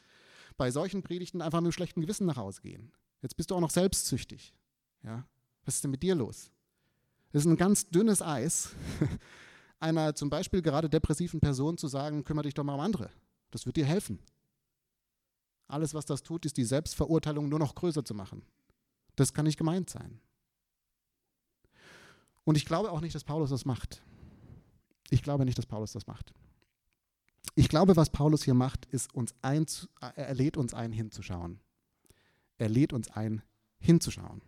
bei 0.55 0.71
solchen 0.71 1.03
Predigten 1.03 1.41
einfach 1.41 1.59
mit 1.59 1.65
einem 1.65 1.71
schlechten 1.73 2.01
Gewissen 2.01 2.25
nach 2.25 2.37
Hause 2.37 2.61
gehen. 2.61 2.91
Jetzt 3.21 3.35
bist 3.35 3.51
du 3.51 3.55
auch 3.55 3.59
noch 3.59 3.69
selbstsüchtig. 3.69 4.53
Ja? 5.03 5.27
Was 5.65 5.75
ist 5.75 5.83
denn 5.83 5.91
mit 5.91 6.03
dir 6.03 6.15
los? 6.15 6.51
Das 7.31 7.43
ist 7.43 7.51
ein 7.51 7.57
ganz 7.57 7.89
dünnes 7.89 8.21
Eis, 8.21 8.69
einer 9.79 10.15
zum 10.15 10.29
Beispiel 10.29 10.61
gerade 10.61 10.89
depressiven 10.89 11.41
Person 11.41 11.77
zu 11.77 11.87
sagen, 11.87 12.23
kümmere 12.23 12.43
dich 12.43 12.53
doch 12.53 12.63
mal 12.63 12.75
um 12.75 12.79
andere. 12.79 13.09
Das 13.51 13.65
wird 13.65 13.75
dir 13.75 13.85
helfen. 13.85 14.19
Alles, 15.67 15.93
was 15.93 16.05
das 16.05 16.23
tut, 16.23 16.45
ist 16.45 16.55
die 16.55 16.63
Selbstverurteilung 16.63 17.49
nur 17.49 17.59
noch 17.59 17.75
größer 17.75 18.05
zu 18.05 18.13
machen. 18.13 18.43
Das 19.17 19.33
kann 19.33 19.45
nicht 19.45 19.57
gemeint 19.57 19.89
sein. 19.89 20.21
Und 22.45 22.55
ich 22.55 22.65
glaube 22.65 22.91
auch 22.91 23.01
nicht, 23.01 23.13
dass 23.13 23.25
Paulus 23.25 23.49
das 23.49 23.65
macht. 23.65 24.01
Ich 25.09 25.21
glaube 25.21 25.43
nicht, 25.43 25.57
dass 25.57 25.65
Paulus 25.65 25.91
das 25.91 26.07
macht. 26.07 26.33
Ich 27.55 27.67
glaube, 27.67 27.95
was 27.95 28.09
Paulus 28.09 28.43
hier 28.43 28.53
macht, 28.53 28.85
ist 28.85 29.13
uns 29.13 29.33
ein, 29.41 29.65
er 29.99 30.35
lädt 30.35 30.55
uns 30.55 30.73
ein, 30.73 30.91
hinzuschauen. 30.91 31.59
Er 32.57 32.69
lädt 32.69 32.93
uns 32.93 33.09
ein, 33.09 33.41
hinzuschauen. 33.79 34.41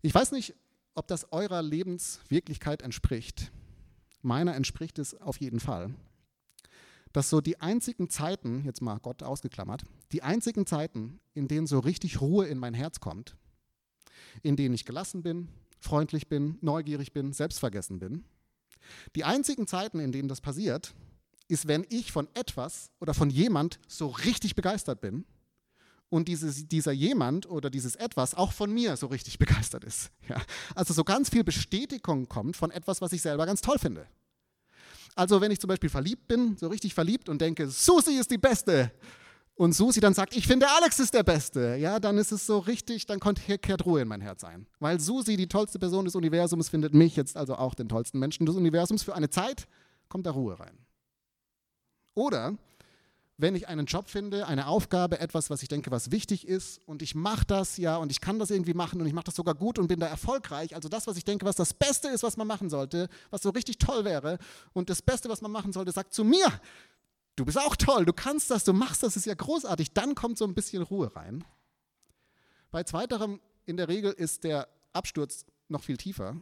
Ich 0.00 0.14
weiß 0.14 0.32
nicht, 0.32 0.54
ob 0.94 1.06
das 1.06 1.32
eurer 1.32 1.62
Lebenswirklichkeit 1.62 2.82
entspricht. 2.82 3.52
Meiner 4.22 4.56
entspricht 4.56 4.98
es 4.98 5.14
auf 5.14 5.40
jeden 5.40 5.60
Fall. 5.60 5.94
Dass 7.12 7.30
so 7.30 7.40
die 7.40 7.60
einzigen 7.60 8.10
Zeiten, 8.10 8.64
jetzt 8.64 8.82
mal 8.82 8.98
Gott 8.98 9.22
ausgeklammert, 9.22 9.84
die 10.12 10.22
einzigen 10.22 10.66
Zeiten, 10.66 11.20
in 11.34 11.48
denen 11.48 11.66
so 11.66 11.78
richtig 11.78 12.20
Ruhe 12.20 12.46
in 12.46 12.58
mein 12.58 12.74
Herz 12.74 13.00
kommt, 13.00 13.36
in 14.42 14.56
denen 14.56 14.74
ich 14.74 14.84
gelassen 14.84 15.22
bin, 15.22 15.48
freundlich 15.80 16.28
bin, 16.28 16.58
neugierig 16.60 17.12
bin, 17.12 17.32
selbstvergessen 17.32 17.98
bin. 17.98 18.24
Die 19.14 19.24
einzigen 19.24 19.66
Zeiten, 19.66 20.00
in 20.00 20.12
denen 20.12 20.28
das 20.28 20.40
passiert, 20.40 20.94
ist, 21.48 21.66
wenn 21.66 21.86
ich 21.88 22.12
von 22.12 22.28
etwas 22.34 22.90
oder 23.00 23.14
von 23.14 23.30
jemand 23.30 23.78
so 23.88 24.08
richtig 24.08 24.54
begeistert 24.54 25.00
bin 25.00 25.24
und 26.10 26.28
dieses, 26.28 26.68
dieser 26.68 26.92
jemand 26.92 27.48
oder 27.48 27.70
dieses 27.70 27.96
etwas 27.96 28.34
auch 28.34 28.52
von 28.52 28.72
mir 28.72 28.96
so 28.96 29.06
richtig 29.06 29.38
begeistert 29.38 29.84
ist. 29.84 30.10
Ja. 30.28 30.40
Also 30.74 30.94
so 30.94 31.04
ganz 31.04 31.30
viel 31.30 31.44
Bestätigung 31.44 32.28
kommt 32.28 32.56
von 32.56 32.70
etwas, 32.70 33.00
was 33.00 33.12
ich 33.12 33.22
selber 33.22 33.46
ganz 33.46 33.60
toll 33.60 33.78
finde. 33.78 34.06
Also 35.14 35.40
wenn 35.40 35.50
ich 35.50 35.60
zum 35.60 35.68
Beispiel 35.68 35.90
verliebt 35.90 36.28
bin, 36.28 36.56
so 36.56 36.68
richtig 36.68 36.94
verliebt 36.94 37.28
und 37.28 37.40
denke, 37.40 37.68
Susi 37.68 38.12
ist 38.12 38.30
die 38.30 38.38
Beste, 38.38 38.92
und 39.58 39.72
Susi 39.72 39.98
dann 39.98 40.14
sagt, 40.14 40.36
ich 40.36 40.46
finde 40.46 40.68
Alex 40.70 41.00
ist 41.00 41.12
der 41.14 41.24
Beste, 41.24 41.74
ja, 41.80 41.98
dann 41.98 42.16
ist 42.16 42.30
es 42.30 42.46
so 42.46 42.58
richtig, 42.58 43.06
dann 43.06 43.18
kehrt 43.18 43.84
Ruhe 43.84 44.00
in 44.00 44.06
mein 44.06 44.20
Herz 44.20 44.44
ein. 44.44 44.68
Weil 44.78 45.00
Susi, 45.00 45.36
die 45.36 45.48
tollste 45.48 45.80
Person 45.80 46.04
des 46.04 46.14
Universums, 46.14 46.68
findet 46.68 46.94
mich 46.94 47.16
jetzt 47.16 47.36
also 47.36 47.56
auch 47.56 47.74
den 47.74 47.88
tollsten 47.88 48.20
Menschen 48.20 48.46
des 48.46 48.54
Universums. 48.54 49.02
Für 49.02 49.16
eine 49.16 49.30
Zeit 49.30 49.66
kommt 50.08 50.26
da 50.26 50.30
Ruhe 50.30 50.60
rein. 50.60 50.78
Oder 52.14 52.56
wenn 53.38 53.54
ich 53.54 53.68
einen 53.68 53.86
Job 53.86 54.08
finde, 54.08 54.46
eine 54.46 54.66
Aufgabe, 54.66 55.20
etwas, 55.20 55.48
was 55.48 55.62
ich 55.62 55.68
denke, 55.68 55.90
was 55.90 56.10
wichtig 56.10 56.46
ist 56.46 56.80
und 56.86 57.02
ich 57.02 57.14
mache 57.14 57.46
das 57.46 57.76
ja 57.76 57.96
und 57.96 58.10
ich 58.10 58.20
kann 58.20 58.38
das 58.38 58.50
irgendwie 58.50 58.74
machen 58.74 59.00
und 59.00 59.06
ich 59.06 59.12
mache 59.12 59.26
das 59.26 59.36
sogar 59.36 59.54
gut 59.54 59.78
und 59.78 59.86
bin 59.86 60.00
da 60.00 60.06
erfolgreich, 60.06 60.74
also 60.74 60.88
das, 60.88 61.06
was 61.06 61.16
ich 61.16 61.24
denke, 61.24 61.46
was 61.46 61.56
das 61.56 61.72
Beste 61.72 62.08
ist, 62.08 62.24
was 62.24 62.36
man 62.36 62.48
machen 62.48 62.68
sollte, 62.68 63.08
was 63.30 63.42
so 63.42 63.50
richtig 63.50 63.78
toll 63.78 64.04
wäre 64.04 64.38
und 64.72 64.90
das 64.90 65.00
Beste, 65.00 65.28
was 65.28 65.40
man 65.40 65.52
machen 65.52 65.72
sollte, 65.72 65.92
sagt 65.92 66.12
zu 66.12 66.24
mir, 66.24 66.46
du 67.36 67.44
bist 67.44 67.58
auch 67.58 67.76
toll, 67.76 68.04
du 68.04 68.12
kannst 68.12 68.50
das, 68.50 68.64
du 68.64 68.72
machst 68.72 69.02
das, 69.02 69.16
ist 69.16 69.26
ja 69.26 69.34
großartig. 69.34 69.92
Dann 69.92 70.14
kommt 70.14 70.38
so 70.38 70.44
ein 70.44 70.54
bisschen 70.54 70.82
Ruhe 70.82 71.14
rein. 71.14 71.44
Bei 72.70 72.82
zweiterem 72.82 73.40
in 73.64 73.76
der 73.76 73.88
Regel 73.88 74.12
ist 74.12 74.44
der 74.44 74.68
Absturz 74.92 75.46
noch 75.68 75.82
viel 75.82 75.96
tiefer. 75.96 76.36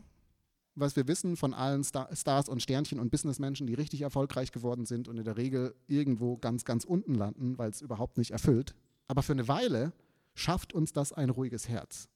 Was 0.79 0.95
wir 0.95 1.09
wissen 1.09 1.37
von 1.37 1.55
allen 1.55 1.83
Star 1.85 2.15
Stars 2.15 2.51
und 2.51 2.63
Sternchen 2.63 3.01
und 3.01 3.11
Businessmenschen, 3.11 3.67
die 3.67 3.73
richtig 3.73 4.03
erfolgreich 4.03 4.53
geworden 4.53 4.85
sind 4.85 5.09
und 5.09 5.17
in 5.17 5.25
der 5.25 5.39
Regel 5.39 5.75
irgendwo 5.89 6.37
ganz, 6.37 6.67
ganz 6.67 6.85
unten 6.85 7.15
landen, 7.15 7.57
weil 7.57 7.71
es 7.71 7.81
überhaupt 7.81 8.19
nicht 8.19 8.33
erfüllt. 8.33 8.75
Aber 9.09 9.23
für 9.23 9.33
eine 9.33 9.49
Weile 9.49 9.95
schafft 10.35 10.75
uns 10.75 10.93
das 10.93 11.15
ein 11.15 11.31
ruhiges 11.31 11.69
Herz. 11.69 12.09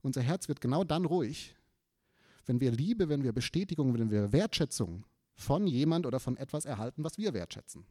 Unser 0.00 0.22
Herz 0.22 0.48
wird 0.48 0.62
genau 0.62 0.84
dann 0.84 1.04
ruhig, 1.04 1.54
wenn 2.46 2.60
wir 2.60 2.72
Liebe, 2.72 3.10
wenn 3.10 3.22
wir 3.22 3.32
Bestätigung, 3.32 3.92
wenn 3.92 4.10
wir 4.10 4.32
Wertschätzung 4.32 5.04
von 5.34 5.66
jemand 5.66 6.06
oder 6.06 6.18
von 6.18 6.38
etwas 6.38 6.64
erhalten, 6.64 7.04
was 7.04 7.18
wir 7.18 7.34
wertschätzen. 7.34 7.84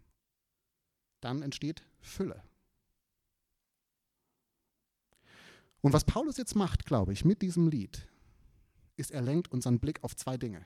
Dann 1.21 1.43
entsteht 1.43 1.83
Fülle. 1.99 2.41
Und 5.81 5.93
was 5.93 6.05
Paulus 6.05 6.37
jetzt 6.37 6.55
macht, 6.55 6.85
glaube 6.85 7.13
ich, 7.13 7.23
mit 7.23 7.41
diesem 7.41 7.67
Lied, 7.67 8.07
ist, 9.01 9.11
er 9.11 9.21
lenkt 9.21 9.51
unseren 9.51 9.79
Blick 9.79 10.01
auf 10.03 10.15
zwei 10.15 10.37
Dinge. 10.37 10.65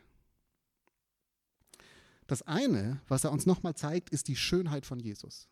Das 2.27 2.43
eine, 2.43 3.01
was 3.07 3.23
er 3.23 3.31
uns 3.31 3.45
nochmal 3.45 3.75
zeigt, 3.75 4.09
ist 4.09 4.27
die 4.27 4.35
Schönheit 4.35 4.85
von 4.85 4.99
Jesus. 4.99 5.47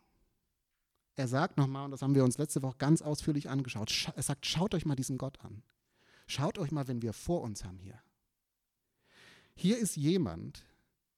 Er 1.15 1.28
sagt 1.28 1.58
nochmal, 1.58 1.86
und 1.86 1.91
das 1.91 2.02
haben 2.02 2.15
wir 2.15 2.24
uns 2.24 2.38
letzte 2.38 2.62
Woche 2.62 2.78
ganz 2.78 3.02
ausführlich 3.02 3.50
angeschaut, 3.50 4.12
er 4.15 4.24
sagt, 4.24 4.46
schaut 4.46 4.74
euch 4.74 4.86
mal 4.86 4.96
diesen 4.96 5.17
Gott 5.17 5.39
an. 5.41 5.63
Schaut 6.28 6.58
euch 6.58 6.72
mal, 6.72 6.88
wenn 6.88 7.02
wir 7.02 7.13
vor 7.13 7.41
uns 7.41 7.63
haben 7.63 7.80
hier. 7.80 8.00
Hier 9.56 9.78
ist 9.78 9.96
jemand, 9.96 10.65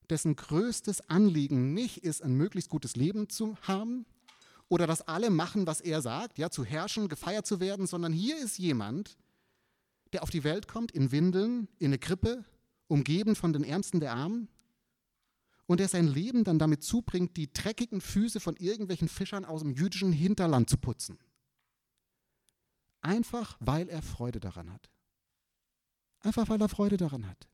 dessen 0.09 0.35
größtes 0.35 1.09
Anliegen 1.09 1.73
nicht 1.73 1.99
ist, 1.99 2.21
ein 2.21 2.35
möglichst 2.35 2.69
gutes 2.69 2.95
Leben 2.95 3.29
zu 3.29 3.57
haben 3.61 4.05
oder 4.67 4.87
dass 4.87 5.07
alle 5.07 5.29
machen, 5.29 5.67
was 5.67 5.79
er 5.79 6.01
sagt, 6.01 6.37
ja, 6.37 6.49
zu 6.49 6.65
herrschen, 6.65 7.07
gefeiert 7.07 7.45
zu 7.45 7.59
werden, 7.59 7.87
sondern 7.87 8.11
hier 8.11 8.37
ist 8.37 8.57
jemand, 8.57 9.17
der 10.15 10.23
auf 10.23 10.29
die 10.29 10.45
Welt 10.45 10.69
kommt 10.69 10.93
in 10.93 11.11
Windeln, 11.11 11.67
in 11.77 11.87
eine 11.87 11.99
Krippe, 11.99 12.45
umgeben 12.87 13.35
von 13.35 13.51
den 13.51 13.65
Ärmsten 13.65 13.99
der 13.99 14.13
Armen 14.13 14.47
und 15.65 15.81
der 15.81 15.89
sein 15.89 16.07
Leben 16.07 16.45
dann 16.45 16.57
damit 16.57 16.83
zubringt, 16.83 17.35
die 17.35 17.51
dreckigen 17.51 17.99
Füße 17.99 18.39
von 18.39 18.55
irgendwelchen 18.55 19.09
Fischern 19.09 19.43
aus 19.43 19.61
dem 19.61 19.71
jüdischen 19.71 20.13
Hinterland 20.13 20.69
zu 20.69 20.77
putzen. 20.77 21.19
Einfach 23.01 23.57
weil 23.59 23.89
er 23.89 24.01
Freude 24.01 24.39
daran 24.39 24.71
hat. 24.71 24.89
Einfach 26.21 26.47
weil 26.47 26.61
er 26.61 26.69
Freude 26.69 26.95
daran 26.95 27.27
hat. 27.27 27.49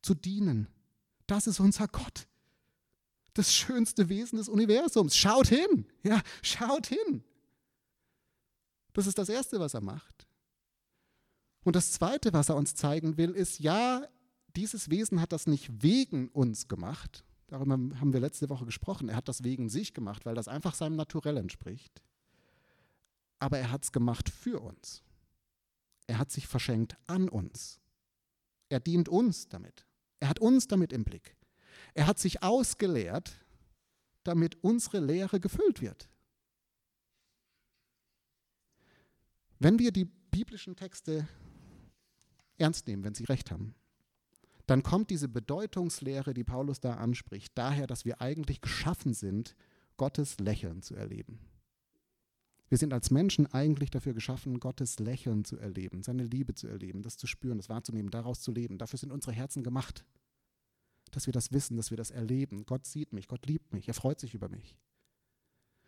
Zu 0.00 0.14
dienen, 0.14 0.68
das 1.26 1.46
ist 1.46 1.60
unser 1.60 1.86
Gott. 1.86 2.28
Das 3.34 3.54
schönste 3.54 4.08
Wesen 4.08 4.38
des 4.38 4.48
Universums. 4.48 5.16
Schaut 5.18 5.48
hin. 5.48 5.86
Ja, 6.02 6.22
schaut 6.40 6.86
hin. 6.86 7.22
Das 8.94 9.06
ist 9.06 9.18
das 9.18 9.28
Erste, 9.28 9.60
was 9.60 9.74
er 9.74 9.82
macht. 9.82 10.29
Und 11.64 11.76
das 11.76 11.92
Zweite, 11.92 12.32
was 12.32 12.48
er 12.48 12.56
uns 12.56 12.74
zeigen 12.74 13.16
will, 13.16 13.30
ist, 13.32 13.58
ja, 13.58 14.02
dieses 14.56 14.90
Wesen 14.90 15.20
hat 15.20 15.32
das 15.32 15.46
nicht 15.46 15.82
wegen 15.82 16.28
uns 16.28 16.68
gemacht. 16.68 17.24
Darüber 17.48 17.74
haben 17.74 18.12
wir 18.12 18.20
letzte 18.20 18.48
Woche 18.48 18.64
gesprochen. 18.64 19.08
Er 19.08 19.16
hat 19.16 19.28
das 19.28 19.44
wegen 19.44 19.68
sich 19.68 19.92
gemacht, 19.94 20.24
weil 20.24 20.34
das 20.34 20.48
einfach 20.48 20.74
seinem 20.74 20.96
Naturell 20.96 21.36
entspricht. 21.36 22.02
aber 23.40 23.58
er 23.58 23.70
hat 23.72 23.84
es 23.84 23.90
gemacht 23.90 24.28
für 24.28 24.60
uns. 24.60 25.02
Er 26.06 26.18
hat 26.18 26.30
sich 26.30 26.46
verschenkt 26.46 26.96
an 27.06 27.28
uns. 27.28 27.80
Er 28.68 28.78
dient 28.78 29.08
uns 29.08 29.48
damit. 29.48 29.86
Er 30.20 30.28
hat 30.28 30.38
uns 30.38 30.68
damit 30.68 30.92
im 30.92 31.04
Blick. 31.04 31.36
Er 31.94 32.06
hat 32.06 32.18
sich 32.18 32.42
ausgeleert, 32.42 33.32
damit 34.22 34.62
unsere 34.62 35.00
Lehre 35.00 35.40
gefüllt 35.40 35.80
wird. 35.80 36.08
Wenn 39.58 39.78
wir 39.78 39.90
die 39.90 40.04
biblischen 40.04 40.76
Texte 40.76 41.26
ernst 42.60 42.86
nehmen, 42.86 43.04
wenn 43.04 43.14
sie 43.14 43.24
recht 43.24 43.50
haben, 43.50 43.74
dann 44.66 44.82
kommt 44.82 45.10
diese 45.10 45.28
Bedeutungslehre, 45.28 46.32
die 46.32 46.44
Paulus 46.44 46.80
da 46.80 46.94
anspricht, 46.94 47.52
daher, 47.56 47.86
dass 47.86 48.04
wir 48.04 48.20
eigentlich 48.20 48.60
geschaffen 48.60 49.14
sind, 49.14 49.56
Gottes 49.96 50.38
Lächeln 50.38 50.82
zu 50.82 50.94
erleben. 50.94 51.40
Wir 52.68 52.78
sind 52.78 52.92
als 52.92 53.10
Menschen 53.10 53.52
eigentlich 53.52 53.90
dafür 53.90 54.14
geschaffen, 54.14 54.60
Gottes 54.60 55.00
Lächeln 55.00 55.44
zu 55.44 55.58
erleben, 55.58 56.04
seine 56.04 56.22
Liebe 56.22 56.54
zu 56.54 56.68
erleben, 56.68 57.02
das 57.02 57.16
zu 57.16 57.26
spüren, 57.26 57.58
das 57.58 57.68
wahrzunehmen, 57.68 58.12
daraus 58.12 58.40
zu 58.40 58.52
leben. 58.52 58.78
Dafür 58.78 58.98
sind 59.00 59.10
unsere 59.10 59.32
Herzen 59.32 59.64
gemacht, 59.64 60.04
dass 61.10 61.26
wir 61.26 61.32
das 61.32 61.50
wissen, 61.50 61.76
dass 61.76 61.90
wir 61.90 61.96
das 61.96 62.12
erleben. 62.12 62.64
Gott 62.66 62.86
sieht 62.86 63.12
mich, 63.12 63.26
Gott 63.26 63.44
liebt 63.46 63.72
mich, 63.72 63.88
er 63.88 63.94
freut 63.94 64.20
sich 64.20 64.34
über 64.34 64.48
mich. 64.48 64.76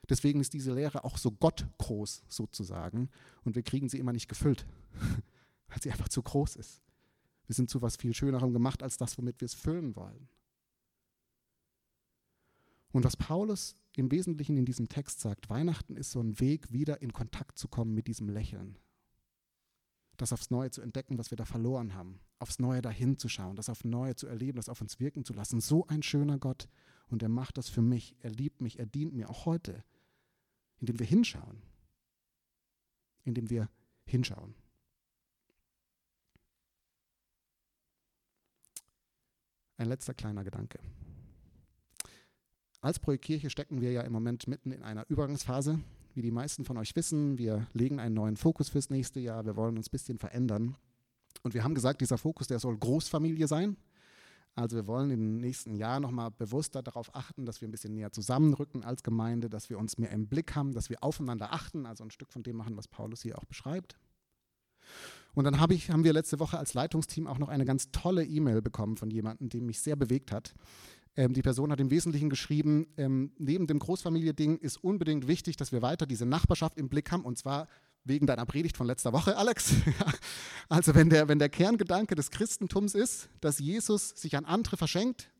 Deswegen 0.08 0.40
ist 0.40 0.52
diese 0.52 0.74
Lehre 0.74 1.04
auch 1.04 1.16
so 1.18 1.30
gottgroß 1.30 2.24
sozusagen 2.28 3.08
und 3.44 3.54
wir 3.54 3.62
kriegen 3.62 3.88
sie 3.88 3.98
immer 3.98 4.12
nicht 4.12 4.28
gefüllt, 4.28 4.66
weil 5.72 5.82
sie 5.82 5.90
einfach 5.90 6.08
zu 6.08 6.22
groß 6.22 6.56
ist. 6.56 6.82
Wir 7.46 7.54
sind 7.54 7.70
zu 7.70 7.82
was 7.82 7.96
viel 7.96 8.14
Schönerem 8.14 8.52
gemacht 8.52 8.82
als 8.82 8.98
das, 8.98 9.16
womit 9.18 9.40
wir 9.40 9.46
es 9.46 9.54
füllen 9.54 9.96
wollen. 9.96 10.28
Und 12.92 13.04
was 13.04 13.16
Paulus 13.16 13.74
im 13.96 14.10
Wesentlichen 14.10 14.58
in 14.58 14.66
diesem 14.66 14.88
Text 14.88 15.20
sagt, 15.20 15.48
Weihnachten 15.48 15.96
ist 15.96 16.10
so 16.10 16.20
ein 16.20 16.38
Weg, 16.40 16.72
wieder 16.72 17.00
in 17.00 17.12
Kontakt 17.12 17.58
zu 17.58 17.68
kommen 17.68 17.94
mit 17.94 18.06
diesem 18.06 18.28
Lächeln. 18.28 18.78
Das 20.18 20.32
aufs 20.32 20.50
Neue 20.50 20.70
zu 20.70 20.82
entdecken, 20.82 21.16
was 21.16 21.30
wir 21.30 21.36
da 21.36 21.46
verloren 21.46 21.94
haben. 21.94 22.20
Aufs 22.38 22.58
Neue 22.58 22.82
dahin 22.82 23.18
zu 23.18 23.28
schauen, 23.28 23.56
das 23.56 23.70
aufs 23.70 23.84
Neue 23.84 24.14
zu 24.14 24.26
erleben, 24.26 24.56
das 24.56 24.68
auf 24.68 24.82
uns 24.82 25.00
wirken 25.00 25.24
zu 25.24 25.32
lassen. 25.32 25.60
So 25.60 25.86
ein 25.86 26.02
schöner 26.02 26.38
Gott. 26.38 26.68
Und 27.08 27.22
er 27.22 27.30
macht 27.30 27.56
das 27.56 27.70
für 27.70 27.82
mich. 27.82 28.14
Er 28.20 28.30
liebt 28.30 28.60
mich, 28.60 28.78
er 28.78 28.86
dient 28.86 29.14
mir 29.14 29.30
auch 29.30 29.46
heute. 29.46 29.84
Indem 30.80 30.98
wir 30.98 31.06
hinschauen. 31.06 31.62
Indem 33.24 33.48
wir 33.48 33.70
hinschauen. 34.04 34.54
Ein 39.76 39.88
letzter 39.88 40.14
kleiner 40.14 40.44
Gedanke. 40.44 40.78
Als 42.80 42.98
Projektkirche 42.98 43.48
stecken 43.48 43.80
wir 43.80 43.92
ja 43.92 44.02
im 44.02 44.12
Moment 44.12 44.48
mitten 44.48 44.72
in 44.72 44.82
einer 44.82 45.08
Übergangsphase. 45.08 45.80
Wie 46.14 46.22
die 46.22 46.30
meisten 46.30 46.64
von 46.64 46.76
euch 46.76 46.94
wissen, 46.94 47.38
wir 47.38 47.66
legen 47.72 48.00
einen 48.00 48.14
neuen 48.14 48.36
Fokus 48.36 48.68
fürs 48.68 48.90
nächste 48.90 49.20
Jahr. 49.20 49.46
Wir 49.46 49.56
wollen 49.56 49.76
uns 49.76 49.88
ein 49.88 49.92
bisschen 49.92 50.18
verändern. 50.18 50.76
Und 51.42 51.54
wir 51.54 51.64
haben 51.64 51.74
gesagt, 51.74 52.00
dieser 52.00 52.18
Fokus, 52.18 52.48
der 52.48 52.58
soll 52.58 52.76
Großfamilie 52.76 53.46
sein. 53.46 53.76
Also 54.54 54.76
wir 54.76 54.86
wollen 54.86 55.10
im 55.10 55.38
nächsten 55.38 55.74
Jahr 55.74 55.98
nochmal 55.98 56.30
bewusster 56.30 56.82
darauf 56.82 57.14
achten, 57.14 57.46
dass 57.46 57.60
wir 57.60 57.68
ein 57.68 57.70
bisschen 57.70 57.94
näher 57.94 58.12
zusammenrücken 58.12 58.84
als 58.84 59.02
Gemeinde, 59.02 59.48
dass 59.48 59.70
wir 59.70 59.78
uns 59.78 59.96
mehr 59.96 60.10
im 60.10 60.26
Blick 60.26 60.54
haben, 60.54 60.72
dass 60.72 60.90
wir 60.90 61.02
aufeinander 61.02 61.54
achten, 61.54 61.86
also 61.86 62.04
ein 62.04 62.10
Stück 62.10 62.32
von 62.32 62.42
dem 62.42 62.56
machen, 62.56 62.76
was 62.76 62.88
Paulus 62.88 63.22
hier 63.22 63.38
auch 63.38 63.46
beschreibt. 63.46 63.96
Und 65.34 65.44
dann 65.44 65.60
hab 65.60 65.70
ich, 65.72 65.90
haben 65.90 66.04
wir 66.04 66.12
letzte 66.12 66.38
Woche 66.38 66.58
als 66.58 66.74
Leitungsteam 66.74 67.26
auch 67.26 67.38
noch 67.38 67.48
eine 67.48 67.64
ganz 67.64 67.90
tolle 67.90 68.24
E-Mail 68.24 68.60
bekommen 68.62 68.96
von 68.96 69.10
jemandem, 69.10 69.48
der 69.48 69.62
mich 69.62 69.80
sehr 69.80 69.96
bewegt 69.96 70.30
hat. 70.32 70.54
Ähm, 71.16 71.34
die 71.34 71.42
Person 71.42 71.70
hat 71.72 71.80
im 71.80 71.90
Wesentlichen 71.90 72.30
geschrieben, 72.30 72.86
ähm, 72.96 73.32
neben 73.38 73.66
dem 73.66 73.78
Großfamilie-Ding 73.78 74.58
ist 74.58 74.82
unbedingt 74.82 75.28
wichtig, 75.28 75.56
dass 75.56 75.72
wir 75.72 75.82
weiter 75.82 76.06
diese 76.06 76.26
Nachbarschaft 76.26 76.78
im 76.78 76.88
Blick 76.88 77.10
haben 77.10 77.24
und 77.24 77.36
zwar 77.38 77.68
wegen 78.04 78.26
deiner 78.26 78.46
Predigt 78.46 78.76
von 78.76 78.86
letzter 78.86 79.12
Woche, 79.12 79.36
Alex. 79.36 79.74
also 80.68 80.94
wenn 80.94 81.10
der, 81.10 81.28
wenn 81.28 81.38
der 81.38 81.48
Kerngedanke 81.48 82.14
des 82.14 82.30
Christentums 82.30 82.94
ist, 82.94 83.28
dass 83.40 83.58
Jesus 83.58 84.10
sich 84.10 84.36
an 84.36 84.44
andere 84.44 84.76
verschenkt, 84.76 85.30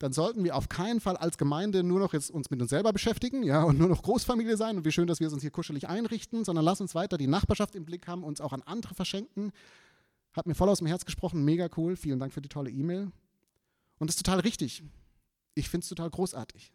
dann 0.00 0.14
sollten 0.14 0.42
wir 0.44 0.56
auf 0.56 0.70
keinen 0.70 0.98
Fall 0.98 1.18
als 1.18 1.36
Gemeinde 1.36 1.82
nur 1.82 2.00
noch 2.00 2.14
jetzt 2.14 2.30
uns 2.30 2.48
mit 2.48 2.60
uns 2.60 2.70
selber 2.70 2.90
beschäftigen, 2.90 3.42
ja, 3.42 3.62
und 3.62 3.78
nur 3.78 3.88
noch 3.88 4.02
Großfamilie 4.02 4.56
sein 4.56 4.78
und 4.78 4.86
wie 4.86 4.92
schön, 4.92 5.06
dass 5.06 5.20
wir 5.20 5.30
uns 5.30 5.42
hier 5.42 5.50
kuschelig 5.50 5.88
einrichten, 5.88 6.42
sondern 6.42 6.64
lass 6.64 6.80
uns 6.80 6.94
weiter 6.94 7.18
die 7.18 7.26
Nachbarschaft 7.26 7.74
im 7.74 7.84
Blick 7.84 8.08
haben, 8.08 8.24
uns 8.24 8.40
auch 8.40 8.54
an 8.54 8.62
andere 8.62 8.94
verschenken. 8.94 9.52
Hat 10.32 10.46
mir 10.46 10.54
voll 10.54 10.70
aus 10.70 10.78
dem 10.78 10.86
Herz 10.86 11.04
gesprochen, 11.04 11.44
mega 11.44 11.68
cool. 11.76 11.96
Vielen 11.96 12.18
Dank 12.18 12.32
für 12.32 12.40
die 12.40 12.48
tolle 12.48 12.70
E-Mail. 12.70 13.12
Und 13.98 14.08
das 14.08 14.16
ist 14.16 14.24
total 14.24 14.40
richtig. 14.40 14.82
Ich 15.54 15.68
finde 15.68 15.84
es 15.84 15.90
total 15.90 16.08
großartig, 16.08 16.72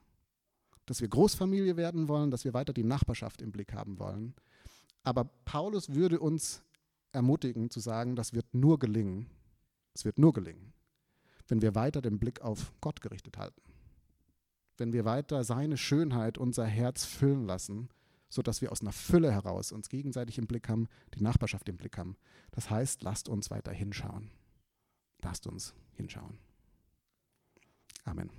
dass 0.86 1.02
wir 1.02 1.08
Großfamilie 1.08 1.78
werden 1.78 2.08
wollen, 2.08 2.30
dass 2.30 2.46
wir 2.46 2.54
weiter 2.54 2.74
die 2.74 2.84
Nachbarschaft 2.84 3.42
im 3.42 3.52
Blick 3.52 3.74
haben 3.74 3.98
wollen. 3.98 4.36
Aber 5.02 5.24
Paulus 5.46 5.96
würde 5.96 6.20
uns 6.20 6.62
ermutigen 7.12 7.72
zu 7.72 7.80
sagen, 7.80 8.16
das 8.16 8.34
wird 8.34 8.54
nur 8.54 8.78
gelingen. 8.78 9.26
Es 9.96 10.06
wird 10.06 10.20
nur 10.20 10.34
gelingen, 10.34 10.74
wenn 11.48 11.62
wir 11.62 11.76
weiter 11.76 12.02
den 12.02 12.20
Blick 12.20 12.42
auf 12.42 12.74
Gott 12.82 13.02
gerichtet 13.02 13.38
halten. 13.38 13.62
Wenn 14.78 14.94
wir 14.94 15.06
weiter 15.06 15.44
seine 15.44 15.78
Schönheit 15.78 16.38
unser 16.38 16.66
Herz 16.66 17.06
füllen 17.06 17.46
lassen, 17.46 17.90
sodass 18.30 18.62
wir 18.62 18.72
aus 18.72 18.82
einer 18.82 18.92
Fülle 18.92 19.32
heraus 19.32 19.72
uns 19.72 19.90
gegenseitig 19.90 20.38
im 20.38 20.48
Blick 20.48 20.68
haben, 20.68 20.88
die 21.14 21.24
Nachbarschaft 21.24 21.70
im 21.70 21.78
Blick 21.78 21.98
haben. 21.98 22.18
Das 22.52 22.70
heißt, 22.70 23.02
lasst 23.04 23.30
uns 23.30 23.50
weiter 23.52 23.72
hinschauen. 23.72 24.32
Lasst 25.22 25.48
uns 25.48 25.74
hinschauen. 25.94 26.38
Amen. 28.04 28.30